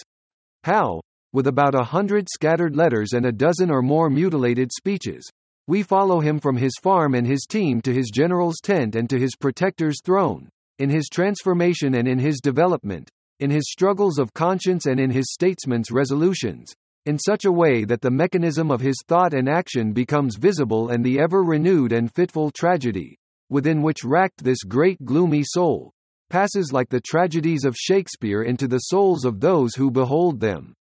How, 0.64 1.00
with 1.32 1.46
about 1.46 1.74
a 1.74 1.84
hundred 1.84 2.28
scattered 2.28 2.74
letters 2.74 3.12
and 3.12 3.26
a 3.26 3.32
dozen 3.32 3.70
or 3.70 3.82
more 3.82 4.10
mutilated 4.10 4.70
speeches, 4.72 5.28
we 5.68 5.82
follow 5.82 6.20
him 6.20 6.38
from 6.40 6.56
his 6.56 6.74
farm 6.80 7.14
and 7.14 7.26
his 7.26 7.46
team 7.48 7.80
to 7.82 7.92
his 7.92 8.10
general's 8.10 8.60
tent 8.62 8.94
and 8.94 9.10
to 9.10 9.18
his 9.18 9.36
protector's 9.36 10.00
throne 10.04 10.48
in 10.78 10.90
his 10.90 11.08
transformation 11.10 11.94
and 11.94 12.06
in 12.06 12.18
his 12.18 12.38
development, 12.40 13.10
in 13.40 13.50
his 13.50 13.70
struggles 13.70 14.18
of 14.18 14.34
conscience 14.34 14.86
and 14.86 15.00
in 15.00 15.10
his 15.10 15.32
statesman's 15.32 15.90
resolutions, 15.90 16.74
in 17.06 17.18
such 17.18 17.44
a 17.44 17.52
way 17.52 17.84
that 17.84 18.00
the 18.00 18.10
mechanism 18.10 18.70
of 18.70 18.80
his 18.80 18.96
thought 19.06 19.32
and 19.32 19.48
action 19.48 19.92
becomes 19.92 20.36
visible 20.36 20.90
and 20.90 21.04
the 21.04 21.20
ever-renewed 21.20 21.92
and 21.92 22.12
fitful 22.12 22.50
tragedy, 22.50 23.16
within 23.48 23.80
which 23.80 24.04
racked 24.04 24.42
this 24.42 24.64
great 24.64 25.02
gloomy 25.04 25.42
soul, 25.44 25.92
passes 26.30 26.72
like 26.72 26.88
the 26.88 27.00
tragedies 27.00 27.64
of 27.64 27.76
Shakespeare 27.76 28.42
into 28.42 28.66
the 28.66 28.78
souls 28.78 29.24
of 29.24 29.38
those 29.38 29.74
who 29.76 29.90
behold 29.90 30.40
them. 30.40 30.74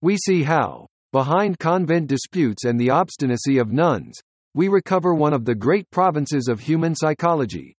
We 0.00 0.16
see 0.16 0.44
how, 0.44 0.86
behind 1.12 1.58
convent 1.58 2.06
disputes 2.06 2.64
and 2.64 2.78
the 2.78 2.90
obstinacy 2.90 3.58
of 3.58 3.72
nuns, 3.72 4.16
we 4.54 4.68
recover 4.68 5.12
one 5.12 5.32
of 5.32 5.44
the 5.44 5.54
great 5.54 5.90
provinces 5.90 6.46
of 6.48 6.60
human 6.60 6.94
psychology. 6.94 7.74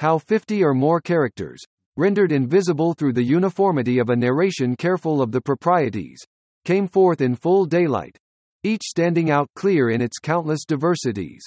How 0.00 0.18
50 0.18 0.64
or 0.64 0.74
more 0.74 1.00
characters, 1.00 1.60
rendered 1.96 2.32
invisible 2.32 2.94
through 2.94 3.12
the 3.12 3.22
uniformity 3.22 3.98
of 3.98 4.10
a 4.10 4.16
narration 4.16 4.74
careful 4.74 5.22
of 5.22 5.30
the 5.30 5.40
proprieties, 5.40 6.18
came 6.70 6.86
forth 6.86 7.20
in 7.20 7.34
full 7.34 7.64
daylight, 7.64 8.16
each 8.62 8.82
standing 8.84 9.28
out 9.28 9.48
clear 9.56 9.90
in 9.90 10.00
its 10.00 10.20
countless 10.20 10.64
diversities. 10.64 11.42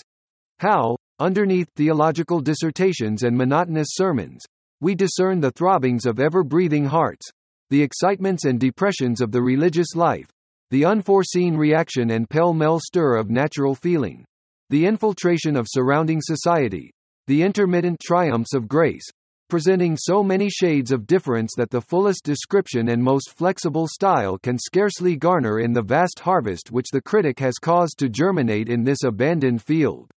How, 0.59 0.97
underneath 1.17 1.69
theological 1.77 2.41
dissertations 2.41 3.23
and 3.23 3.37
monotonous 3.37 3.91
sermons, 3.91 4.43
we 4.81 4.95
discern 4.95 5.39
the 5.39 5.51
throbbings 5.51 6.05
of 6.05 6.19
ever-breathing 6.19 6.83
hearts, 6.83 7.25
the 7.69 7.81
excitements 7.81 8.43
and 8.43 8.59
depressions 8.59 9.21
of 9.21 9.31
the 9.31 9.41
religious 9.41 9.95
life, 9.95 10.27
the 10.71 10.83
unforeseen 10.83 11.55
reaction 11.55 12.09
and 12.09 12.29
pell-mell 12.29 12.81
stir 12.81 13.15
of 13.15 13.29
natural 13.29 13.75
feeling, 13.75 14.25
the 14.71 14.85
infiltration 14.85 15.55
of 15.55 15.67
surrounding 15.69 16.19
society, 16.21 16.91
the 17.27 17.43
intermittent 17.43 17.97
triumphs 18.01 18.53
of 18.53 18.67
grace, 18.67 19.09
presenting 19.49 19.97
so 19.97 20.23
many 20.23 20.49
shades 20.49 20.91
of 20.91 21.07
difference 21.07 21.53
that 21.55 21.69
the 21.69 21.81
fullest 21.81 22.23
description 22.23 22.89
and 22.89 23.03
most 23.03 23.31
flexible 23.35 23.87
style 23.87 24.37
can 24.37 24.57
scarcely 24.57 25.15
garner 25.15 25.59
in 25.59 25.73
the 25.73 25.81
vast 25.81 26.19
harvest 26.19 26.71
which 26.71 26.89
the 26.91 27.01
critic 27.01 27.39
has 27.39 27.55
caused 27.61 27.97
to 27.99 28.09
germinate 28.09 28.69
in 28.69 28.83
this 28.83 29.03
abandoned 29.03 29.61
field. 29.61 30.09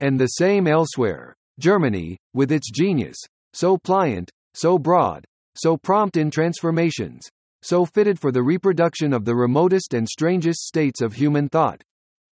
And 0.00 0.18
the 0.18 0.26
same 0.26 0.66
elsewhere. 0.66 1.34
Germany, 1.58 2.16
with 2.34 2.50
its 2.50 2.70
genius, 2.70 3.18
so 3.52 3.76
pliant, 3.78 4.30
so 4.54 4.78
broad, 4.78 5.24
so 5.54 5.76
prompt 5.76 6.16
in 6.16 6.30
transformations, 6.30 7.28
so 7.62 7.84
fitted 7.84 8.18
for 8.18 8.32
the 8.32 8.42
reproduction 8.42 9.12
of 9.12 9.24
the 9.24 9.34
remotest 9.34 9.94
and 9.94 10.08
strangest 10.08 10.66
states 10.66 11.00
of 11.00 11.12
human 11.12 11.48
thought. 11.48 11.82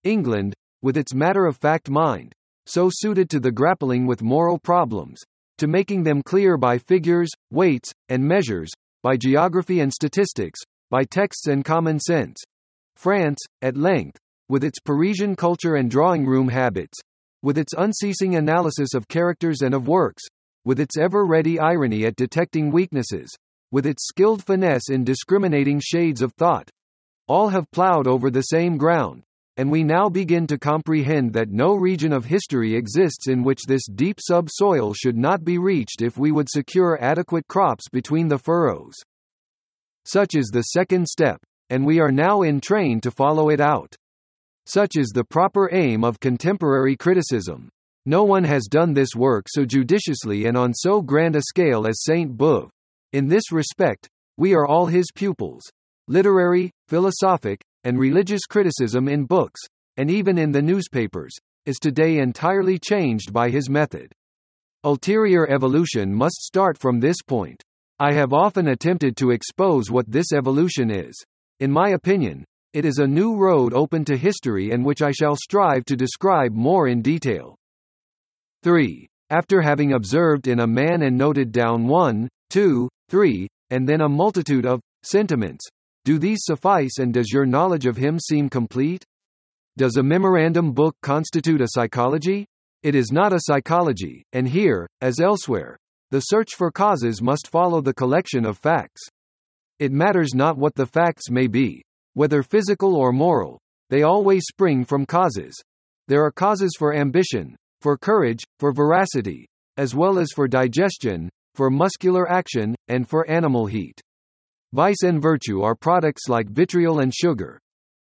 England, 0.03 0.53
with 0.81 0.97
its 0.97 1.13
matter-of-fact 1.13 1.89
mind, 1.89 2.33
so 2.65 2.89
suited 2.91 3.29
to 3.29 3.39
the 3.39 3.51
grappling 3.51 4.05
with 4.05 4.21
moral 4.21 4.59
problems, 4.59 5.21
to 5.63 5.67
making 5.67 6.03
them 6.03 6.21
clear 6.21 6.57
by 6.57 6.77
figures, 6.77 7.29
weights, 7.49 7.89
and 8.09 8.21
measures, 8.21 8.69
by 9.01 9.15
geography 9.15 9.79
and 9.79 9.93
statistics, 9.93 10.59
by 10.89 11.05
texts 11.05 11.47
and 11.47 11.63
common 11.63 12.01
sense. 12.01 12.35
France, 12.97 13.39
at 13.61 13.77
length, 13.77 14.17
with 14.49 14.61
its 14.61 14.81
Parisian 14.81 15.37
culture 15.37 15.75
and 15.75 15.89
drawing 15.89 16.25
room 16.25 16.49
habits, 16.49 16.99
with 17.43 17.57
its 17.57 17.71
unceasing 17.77 18.35
analysis 18.35 18.93
of 18.93 19.07
characters 19.07 19.61
and 19.61 19.73
of 19.73 19.87
works, 19.87 20.23
with 20.65 20.81
its 20.81 20.97
ever-ready 20.97 21.57
irony 21.61 22.05
at 22.05 22.17
detecting 22.17 22.69
weaknesses, 22.69 23.33
with 23.71 23.85
its 23.85 24.05
skilled 24.05 24.43
finesse 24.43 24.89
in 24.89 25.05
discriminating 25.05 25.79
shades 25.81 26.21
of 26.21 26.33
thought. 26.33 26.69
All 27.29 27.47
have 27.47 27.71
ploughed 27.71 28.05
over 28.05 28.29
the 28.29 28.41
same 28.41 28.75
ground, 28.75 29.23
and 29.57 29.69
we 29.69 29.83
now 29.83 30.09
begin 30.09 30.47
to 30.47 30.57
comprehend 30.57 31.33
that 31.33 31.51
no 31.51 31.75
region 31.75 32.11
of 32.11 32.25
history 32.25 32.75
exists 32.75 33.27
in 33.27 33.43
which 33.43 33.65
this 33.67 33.85
deep 33.85 34.19
subsoil 34.19 34.93
should 34.93 35.17
not 35.17 35.43
be 35.43 35.57
reached 35.57 36.01
if 36.01 36.17
we 36.17 36.31
would 36.31 36.49
secure 36.49 36.97
adequate 37.01 37.47
crops 37.47 37.87
between 37.91 38.27
the 38.27 38.37
furrows. 38.37 38.95
Such 40.05 40.35
is 40.35 40.47
the 40.47 40.63
second 40.63 41.07
step, 41.07 41.39
and 41.69 41.85
we 41.85 41.99
are 41.99 42.11
now 42.11 42.41
in 42.41 42.59
train 42.59 42.99
to 43.01 43.11
follow 43.11 43.49
it 43.49 43.61
out. 43.61 43.95
Such 44.65 44.95
is 44.95 45.09
the 45.09 45.23
proper 45.23 45.69
aim 45.73 46.03
of 46.03 46.19
contemporary 46.19 46.95
criticism. 46.95 47.69
No 48.05 48.23
one 48.23 48.43
has 48.43 48.67
done 48.69 48.93
this 48.93 49.15
work 49.15 49.45
so 49.47 49.65
judiciously 49.65 50.45
and 50.45 50.57
on 50.57 50.73
so 50.73 51.01
grand 51.01 51.35
a 51.35 51.41
scale 51.41 51.87
as 51.87 52.03
Sainte-Beuve. 52.03 52.69
In 53.13 53.27
this 53.27 53.51
respect, 53.51 54.07
we 54.37 54.53
are 54.55 54.65
all 54.65 54.87
his 54.87 55.05
pupils. 55.13 55.63
Literary, 56.07 56.71
philosophic, 56.87 57.61
and 57.83 57.99
religious 57.99 58.45
criticism 58.45 59.07
in 59.07 59.25
books, 59.25 59.61
and 59.97 60.09
even 60.09 60.37
in 60.37 60.51
the 60.51 60.61
newspapers, 60.61 61.33
is 61.65 61.77
today 61.77 62.17
entirely 62.17 62.77
changed 62.77 63.31
by 63.31 63.49
his 63.49 63.69
method. 63.69 64.11
Ulterior 64.83 65.49
evolution 65.49 66.13
must 66.13 66.41
start 66.41 66.77
from 66.77 66.99
this 66.99 67.21
point. 67.25 67.63
I 67.99 68.13
have 68.13 68.33
often 68.33 68.67
attempted 68.67 69.15
to 69.17 69.31
expose 69.31 69.89
what 69.89 70.11
this 70.11 70.33
evolution 70.33 70.91
is. 70.91 71.15
In 71.59 71.71
my 71.71 71.89
opinion, 71.89 72.43
it 72.73 72.85
is 72.85 72.97
a 72.97 73.07
new 73.07 73.37
road 73.37 73.73
open 73.73 74.03
to 74.05 74.17
history 74.17 74.71
and 74.71 74.83
which 74.83 75.01
I 75.01 75.11
shall 75.11 75.35
strive 75.35 75.85
to 75.85 75.95
describe 75.95 76.53
more 76.53 76.87
in 76.87 77.01
detail. 77.01 77.55
3. 78.63 79.07
After 79.29 79.61
having 79.61 79.93
observed 79.93 80.47
in 80.47 80.59
a 80.59 80.67
man 80.67 81.03
and 81.03 81.17
noted 81.17 81.51
down 81.51 81.87
one, 81.87 82.27
two, 82.49 82.89
three, 83.09 83.47
and 83.69 83.87
then 83.87 84.01
a 84.01 84.09
multitude 84.09 84.65
of 84.65 84.81
sentiments, 85.03 85.65
do 86.05 86.19
these 86.19 86.43
suffice 86.43 86.97
and 86.99 87.13
does 87.13 87.31
your 87.31 87.45
knowledge 87.45 87.85
of 87.85 87.95
him 87.95 88.19
seem 88.19 88.49
complete? 88.49 89.05
Does 89.77 89.95
a 89.95 90.03
memorandum 90.03 90.73
book 90.73 90.95
constitute 91.01 91.61
a 91.61 91.69
psychology? 91.69 92.45
It 92.83 92.93
is 92.93 93.11
not 93.11 93.31
a 93.31 93.39
psychology, 93.39 94.25
and 94.33 94.47
here, 94.47 94.87
as 94.99 95.21
elsewhere, 95.21 95.77
the 96.11 96.19
search 96.19 96.55
for 96.55 96.71
causes 96.71 97.21
must 97.21 97.47
follow 97.47 97.79
the 97.81 97.93
collection 97.93 98.45
of 98.45 98.57
facts. 98.57 99.01
It 99.79 99.93
matters 99.93 100.35
not 100.35 100.57
what 100.57 100.75
the 100.75 100.85
facts 100.85 101.29
may 101.29 101.47
be, 101.47 101.81
whether 102.13 102.43
physical 102.43 102.95
or 102.95 103.13
moral, 103.13 103.59
they 103.89 104.03
always 104.03 104.43
spring 104.45 104.83
from 104.83 105.05
causes. 105.05 105.53
There 106.09 106.23
are 106.25 106.31
causes 106.31 106.75
for 106.77 106.93
ambition, 106.93 107.55
for 107.79 107.97
courage, 107.97 108.43
for 108.59 108.73
veracity, 108.73 109.47
as 109.77 109.95
well 109.95 110.19
as 110.19 110.31
for 110.35 110.47
digestion, 110.47 111.29
for 111.55 111.69
muscular 111.69 112.29
action, 112.29 112.75
and 112.89 113.07
for 113.07 113.29
animal 113.29 113.65
heat. 113.65 114.01
Vice 114.73 115.03
and 115.03 115.21
virtue 115.21 115.61
are 115.61 115.75
products 115.75 116.27
like 116.27 116.49
vitriol 116.49 116.99
and 116.99 117.13
sugar. 117.13 117.59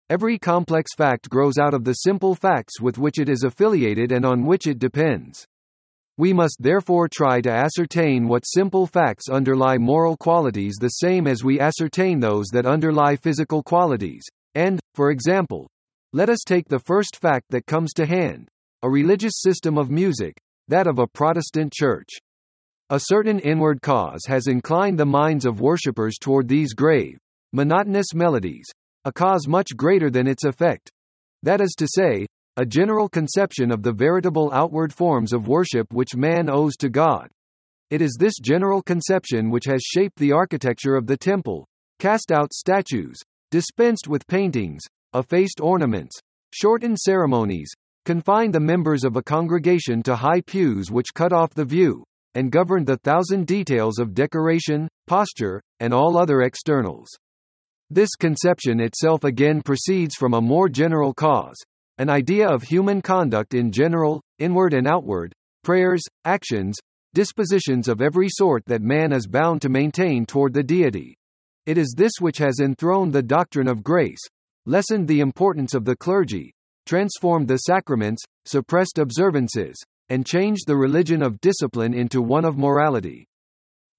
Every 0.09 0.39
complex 0.39 0.95
fact 0.97 1.29
grows 1.29 1.59
out 1.59 1.75
of 1.75 1.83
the 1.83 1.95
simple 1.95 2.37
facts 2.37 2.81
with 2.81 2.97
which 2.97 3.19
it 3.19 3.29
is 3.29 3.43
affiliated 3.43 4.13
and 4.13 4.25
on 4.25 4.47
which 4.47 4.69
it 4.69 4.79
depends. 4.79 5.45
We 6.17 6.33
must 6.33 6.59
therefore 6.61 7.09
try 7.09 7.41
to 7.41 7.51
ascertain 7.51 8.29
what 8.29 8.47
simple 8.47 8.87
facts 8.87 9.29
underlie 9.29 9.79
moral 9.79 10.17
qualities 10.17 10.77
the 10.81 10.91
same 10.91 11.27
as 11.27 11.43
we 11.43 11.59
ascertain 11.59 12.21
those 12.21 12.47
that 12.53 12.67
underlie 12.67 13.17
physical 13.17 13.65
qualities. 13.65 14.23
And, 14.55 14.79
for 14.95 15.11
example, 15.11 15.69
let 16.13 16.31
us 16.31 16.45
take 16.47 16.69
the 16.69 16.79
first 16.79 17.17
fact 17.17 17.47
that 17.51 17.67
comes 17.67 17.93
to 17.95 18.07
hand 18.07 18.49
a 18.85 18.89
religious 18.89 19.41
system 19.41 19.77
of 19.77 19.91
music, 19.91 20.41
that 20.69 20.87
of 20.87 21.01
a 21.01 21.07
Protestant 21.09 21.73
church. 21.73 22.11
A 22.93 23.03
certain 23.05 23.39
inward 23.39 23.83
cause 23.83 24.23
has 24.27 24.49
inclined 24.49 24.99
the 24.99 25.07
minds 25.07 25.47
of 25.47 25.61
worshippers 25.61 26.19
toward 26.21 26.49
these 26.49 26.75
grave, 26.75 27.19
monotonous 27.53 28.15
melodies, 28.15 28.67
a 29.05 29.13
cause 29.13 29.47
much 29.47 29.77
greater 29.77 30.11
than 30.11 30.27
its 30.27 30.43
effect. 30.43 30.91
That 31.45 31.61
is 31.61 31.73
to 31.79 31.87
say, 31.87 32.27
a 32.57 32.67
general 32.67 33.09
conception 33.09 33.71
of 33.71 33.85
the 33.85 33.93
veritable 33.93 34.51
outward 34.53 34.93
forms 34.93 35.33
of 35.33 35.47
worship 35.47 35.93
which 35.93 36.17
man 36.17 36.51
owes 36.51 36.75
to 36.79 36.89
God. 36.89 37.29
It 37.91 38.03
is 38.03 38.17
this 38.19 38.35
general 38.43 38.83
conception 38.83 39.51
which 39.51 39.67
has 39.67 39.83
shaped 39.83 40.19
the 40.19 40.33
architecture 40.33 40.97
of 40.97 41.07
the 41.07 41.17
temple, 41.17 41.69
cast 42.01 42.33
out 42.33 42.53
statues, 42.53 43.21
dispensed 43.53 44.09
with 44.09 44.27
paintings, 44.27 44.83
effaced 45.15 45.61
ornaments, 45.61 46.19
shortened 46.53 46.99
ceremonies, 46.99 47.71
confined 48.05 48.53
the 48.53 48.59
members 48.59 49.05
of 49.05 49.15
a 49.15 49.23
congregation 49.23 50.03
to 50.03 50.17
high 50.17 50.41
pews 50.41 50.91
which 50.91 51.15
cut 51.15 51.33
off 51.33 51.55
the 51.55 51.65
view, 51.65 52.03
and 52.35 52.53
governed 52.53 52.87
the 52.87 52.97
thousand 52.99 53.47
details 53.47 53.99
of 53.99 54.15
decoration, 54.15 54.89
posture, 55.07 55.61
and 55.81 55.93
all 55.93 56.17
other 56.17 56.43
externals. 56.43 57.09
This 57.91 58.11
conception 58.15 58.81
itself 58.81 59.25
again 59.25 59.63
proceeds 59.63 60.15
from 60.15 60.35
a 60.35 60.41
more 60.41 60.69
general 60.69 61.13
cause, 61.13 61.57
an 61.99 62.09
idea 62.09 62.49
of 62.49 62.63
human 62.63 63.03
conduct 63.03 63.53
in 63.53 63.73
general, 63.73 64.23
inward 64.39 64.75
and 64.75 64.87
outward, 64.87 65.33
prayers, 65.65 66.03
actions, 66.25 66.77
dispositions 67.15 67.89
of 67.89 68.01
every 68.01 68.29
sort 68.31 68.65
that 68.67 68.81
man 68.81 69.13
is 69.13 69.27
bound 69.27 69.61
to 69.63 69.69
maintain 69.69 70.25
toward 70.25 70.55
the 70.55 70.63
deity. 70.63 71.17
It 71.67 71.77
is 71.77 71.95
this 71.97 72.13
which 72.21 72.39
has 72.39 72.61
enthroned 72.61 73.13
the 73.13 73.23
doctrine 73.23 73.69
of 73.69 73.83
grace, 73.83 74.21
lessened 74.67 75.09
the 75.09 75.21
importance 75.21 75.75
of 75.75 75.85
the 75.85 75.97
clergy, 75.97 76.55
transformed 76.87 77.49
the 77.49 77.59
sacraments, 77.59 78.23
suppressed 78.45 78.99
observances, 78.99 79.77
and 80.11 80.27
changed 80.27 80.67
the 80.67 80.77
religion 80.77 81.23
of 81.23 81.41
discipline 81.41 81.95
into 81.95 82.21
one 82.21 82.45
of 82.45 82.59
morality. 82.59 83.27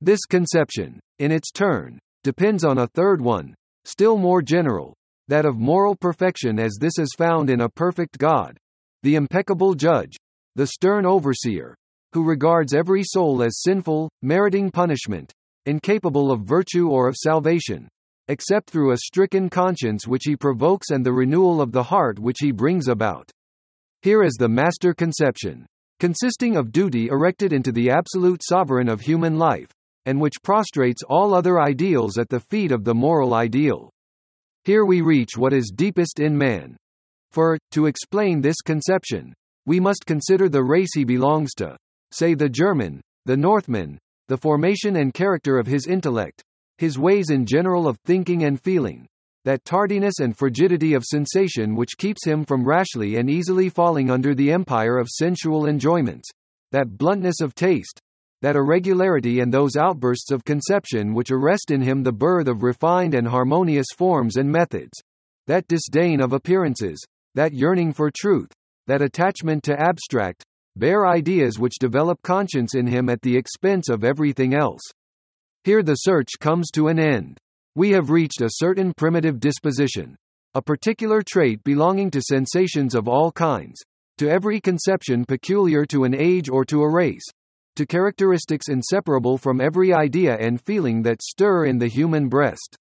This 0.02 0.26
conception, 0.26 1.00
in 1.20 1.32
its 1.32 1.52
turn, 1.52 2.00
depends 2.24 2.64
on 2.64 2.78
a 2.78 2.88
third 2.88 3.22
one, 3.22 3.56
still 3.86 4.18
more 4.18 4.42
general, 4.42 4.94
that 5.30 5.46
of 5.46 5.58
moral 5.58 5.96
perfection 5.96 6.60
as 6.60 6.78
this 6.80 7.00
is 7.00 7.16
found 7.18 7.50
in 7.50 7.62
a 7.62 7.70
perfect 7.70 8.18
God, 8.18 8.58
the 9.04 9.16
impeccable 9.16 9.74
judge, 9.74 10.18
the 10.56 10.68
stern 10.68 11.06
overseer, 11.06 11.76
who 12.14 12.24
regards 12.24 12.74
every 12.74 13.04
soul 13.04 13.42
as 13.42 13.62
sinful, 13.62 14.10
meriting 14.22 14.70
punishment, 14.70 15.32
incapable 15.66 16.32
of 16.32 16.42
virtue 16.42 16.90
or 16.90 17.08
of 17.08 17.16
salvation, 17.16 17.88
except 18.28 18.70
through 18.70 18.92
a 18.92 18.98
stricken 18.98 19.50
conscience 19.50 20.08
which 20.08 20.24
he 20.26 20.36
provokes 20.36 20.90
and 20.90 21.06
the 21.06 21.14
renewal 21.14 21.62
of 21.62 21.72
the 21.72 21.84
heart 21.84 22.20
which 22.20 22.38
he 22.40 22.52
brings 22.52 22.88
about. 22.88 23.30
Here 24.02 24.24
is 24.24 24.34
the 24.34 24.50
master 24.50 24.94
conception 24.94 25.66
consisting 26.02 26.58
of 26.58 26.72
duty 26.72 27.10
erected 27.10 27.54
into 27.54 27.72
the 27.72 27.92
absolute 27.92 28.42
sovereign 28.44 28.90
of 28.90 29.02
human 29.02 29.38
life, 29.38 29.68
and 30.08 30.20
which 30.20 30.42
prostrates 30.42 31.04
all 31.08 31.32
other 31.32 31.62
ideals 31.62 32.18
at 32.18 32.28
the 32.28 32.40
feet 32.40 32.72
of 32.72 32.84
the 32.84 32.96
moral 32.96 33.36
ideal. 33.36 33.88
Here 34.64 34.84
we 34.84 35.02
reach 35.02 35.38
what 35.38 35.54
is 35.54 35.72
deepest 35.76 36.20
in 36.20 36.36
man. 36.36 36.76
For, 37.32 37.56
to 37.74 37.86
explain 37.86 38.42
this 38.42 38.62
conception, 38.62 39.32
we 39.68 39.80
must 39.80 40.08
consider 40.08 40.50
the 40.50 40.64
race 40.64 40.90
he 40.96 41.04
belongs 41.04 41.54
to, 41.58 41.78
say 42.12 42.34
the 42.34 42.50
German, 42.50 43.00
the 43.28 43.38
Northman, 43.38 44.00
the 44.28 44.38
formation 44.38 44.96
and 44.96 45.14
character 45.14 45.60
of 45.60 45.68
his 45.68 45.86
intellect, 45.86 46.42
his 46.80 46.98
ways 46.98 47.30
in 47.30 47.46
general 47.46 47.88
of 47.88 48.00
thinking 48.06 48.44
and 48.46 48.60
feeling, 48.60 49.06
that 49.44 49.66
tardiness 49.66 50.20
and 50.20 50.38
frigidity 50.38 50.94
of 50.94 51.04
sensation 51.04 51.76
which 51.76 51.98
keeps 51.98 52.26
him 52.26 52.46
from 52.46 52.64
rashly 52.64 53.16
and 53.16 53.30
easily 53.30 53.70
falling 53.70 54.12
under 54.12 54.36
the 54.36 54.52
empire 54.52 54.98
of 54.98 55.10
sensual 55.10 55.68
enjoyments, 55.68 56.30
that 56.72 56.98
bluntness 56.98 57.42
of 57.42 57.56
taste, 57.56 58.00
that 58.42 58.56
irregularity 58.56 59.40
and 59.40 59.54
those 59.54 59.76
outbursts 59.76 60.32
of 60.32 60.46
conception 60.46 61.14
which 61.14 61.32
arrest 61.32 61.72
in 61.72 61.82
him 61.82 62.04
the 62.04 62.12
birth 62.12 62.48
of 62.48 62.64
refined 62.64 63.14
and 63.14 63.28
harmonious 63.28 63.88
forms 63.96 64.38
and 64.38 64.52
methods, 64.52 64.94
that 65.48 65.68
disdain 65.68 66.22
of 66.22 66.34
appearances, 66.34 67.04
that 67.36 67.54
yearning 67.54 67.94
for 67.94 68.12
truth, 68.12 68.52
that 68.88 69.02
attachment 69.02 69.64
to 69.64 69.80
abstract, 69.80 70.44
bare 70.76 71.06
ideas 71.08 71.60
which 71.60 71.80
develop 71.80 72.22
conscience 72.22 72.76
in 72.76 72.88
him 72.88 73.10
at 73.10 73.22
the 73.22 73.36
expense 73.36 73.90
of 73.90 74.04
everything 74.04 74.54
else. 74.54 74.82
Here 75.64 75.84
the 75.84 75.96
search 75.96 76.30
comes 76.40 76.72
to 76.72 76.88
an 76.88 77.00
end. 77.00 77.38
We 77.76 77.92
have 77.92 78.10
reached 78.10 78.42
a 78.42 78.58
certain 78.58 78.94
primitive 78.98 79.40
disposition, 79.40 80.18
a 80.56 80.62
particular 80.62 81.22
trait 81.22 81.64
belonging 81.64 82.12
to 82.12 82.22
sensations 82.22 82.96
of 82.96 83.08
all 83.08 83.32
kinds, 83.32 83.82
to 84.18 84.30
every 84.30 84.60
conception 84.60 85.24
peculiar 85.24 85.86
to 85.86 86.04
an 86.04 86.14
age 86.14 86.50
or 86.50 86.66
to 86.66 86.82
a 86.82 86.92
race, 86.92 87.24
to 87.78 87.86
characteristics 87.86 88.68
inseparable 88.68 89.38
from 89.38 89.62
every 89.62 89.94
idea 89.94 90.36
and 90.38 90.60
feeling 90.60 91.02
that 91.04 91.22
stir 91.22 91.66
in 91.66 91.78
the 91.78 91.88
human 91.88 92.28
breast. 92.28 92.76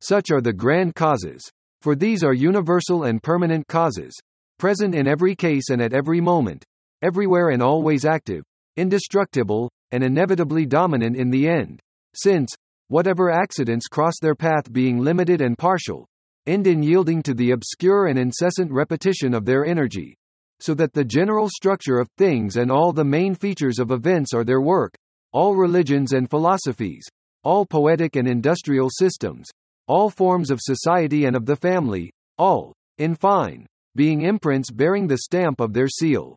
Such 0.00 0.30
are 0.30 0.40
the 0.40 0.54
grand 0.54 0.94
causes. 0.94 1.42
For 1.82 1.94
these 1.94 2.24
are 2.24 2.32
universal 2.32 3.04
and 3.04 3.22
permanent 3.22 3.68
causes, 3.68 4.18
present 4.58 4.94
in 4.94 5.06
every 5.06 5.36
case 5.36 5.68
and 5.68 5.82
at 5.82 5.92
every 5.92 6.22
moment, 6.22 6.64
everywhere 7.02 7.50
and 7.50 7.62
always 7.62 8.06
active, 8.06 8.42
indestructible, 8.78 9.70
and 9.92 10.02
inevitably 10.02 10.64
dominant 10.64 11.14
in 11.14 11.28
the 11.28 11.46
end. 11.46 11.80
Since, 12.14 12.54
whatever 12.88 13.30
accidents 13.30 13.88
cross 13.88 14.14
their 14.20 14.34
path 14.34 14.72
being 14.72 14.98
limited 14.98 15.40
and 15.40 15.56
partial, 15.58 16.06
end 16.46 16.66
in 16.66 16.82
yielding 16.82 17.22
to 17.22 17.34
the 17.34 17.52
obscure 17.52 18.06
and 18.06 18.18
incessant 18.18 18.70
repetition 18.70 19.34
of 19.34 19.44
their 19.44 19.64
energy, 19.64 20.16
so 20.60 20.74
that 20.74 20.92
the 20.92 21.04
general 21.04 21.48
structure 21.48 21.98
of 21.98 22.08
things 22.16 22.56
and 22.56 22.70
all 22.70 22.92
the 22.92 23.04
main 23.04 23.34
features 23.34 23.78
of 23.78 23.90
events 23.90 24.34
are 24.34 24.44
their 24.44 24.60
work, 24.60 24.94
all 25.32 25.56
religions 25.56 26.12
and 26.12 26.30
philosophies, 26.30 27.04
all 27.42 27.66
poetic 27.66 28.16
and 28.16 28.28
industrial 28.28 28.88
systems, 28.90 29.48
all 29.86 30.08
forms 30.08 30.50
of 30.50 30.60
society 30.60 31.24
and 31.26 31.36
of 31.36 31.44
the 31.44 31.56
family, 31.56 32.10
all, 32.38 32.72
in 32.98 33.14
fine, 33.14 33.66
being 33.96 34.22
imprints 34.22 34.70
bearing 34.70 35.06
the 35.06 35.18
stamp 35.18 35.60
of 35.60 35.72
their 35.72 35.88
seal. 35.88 36.36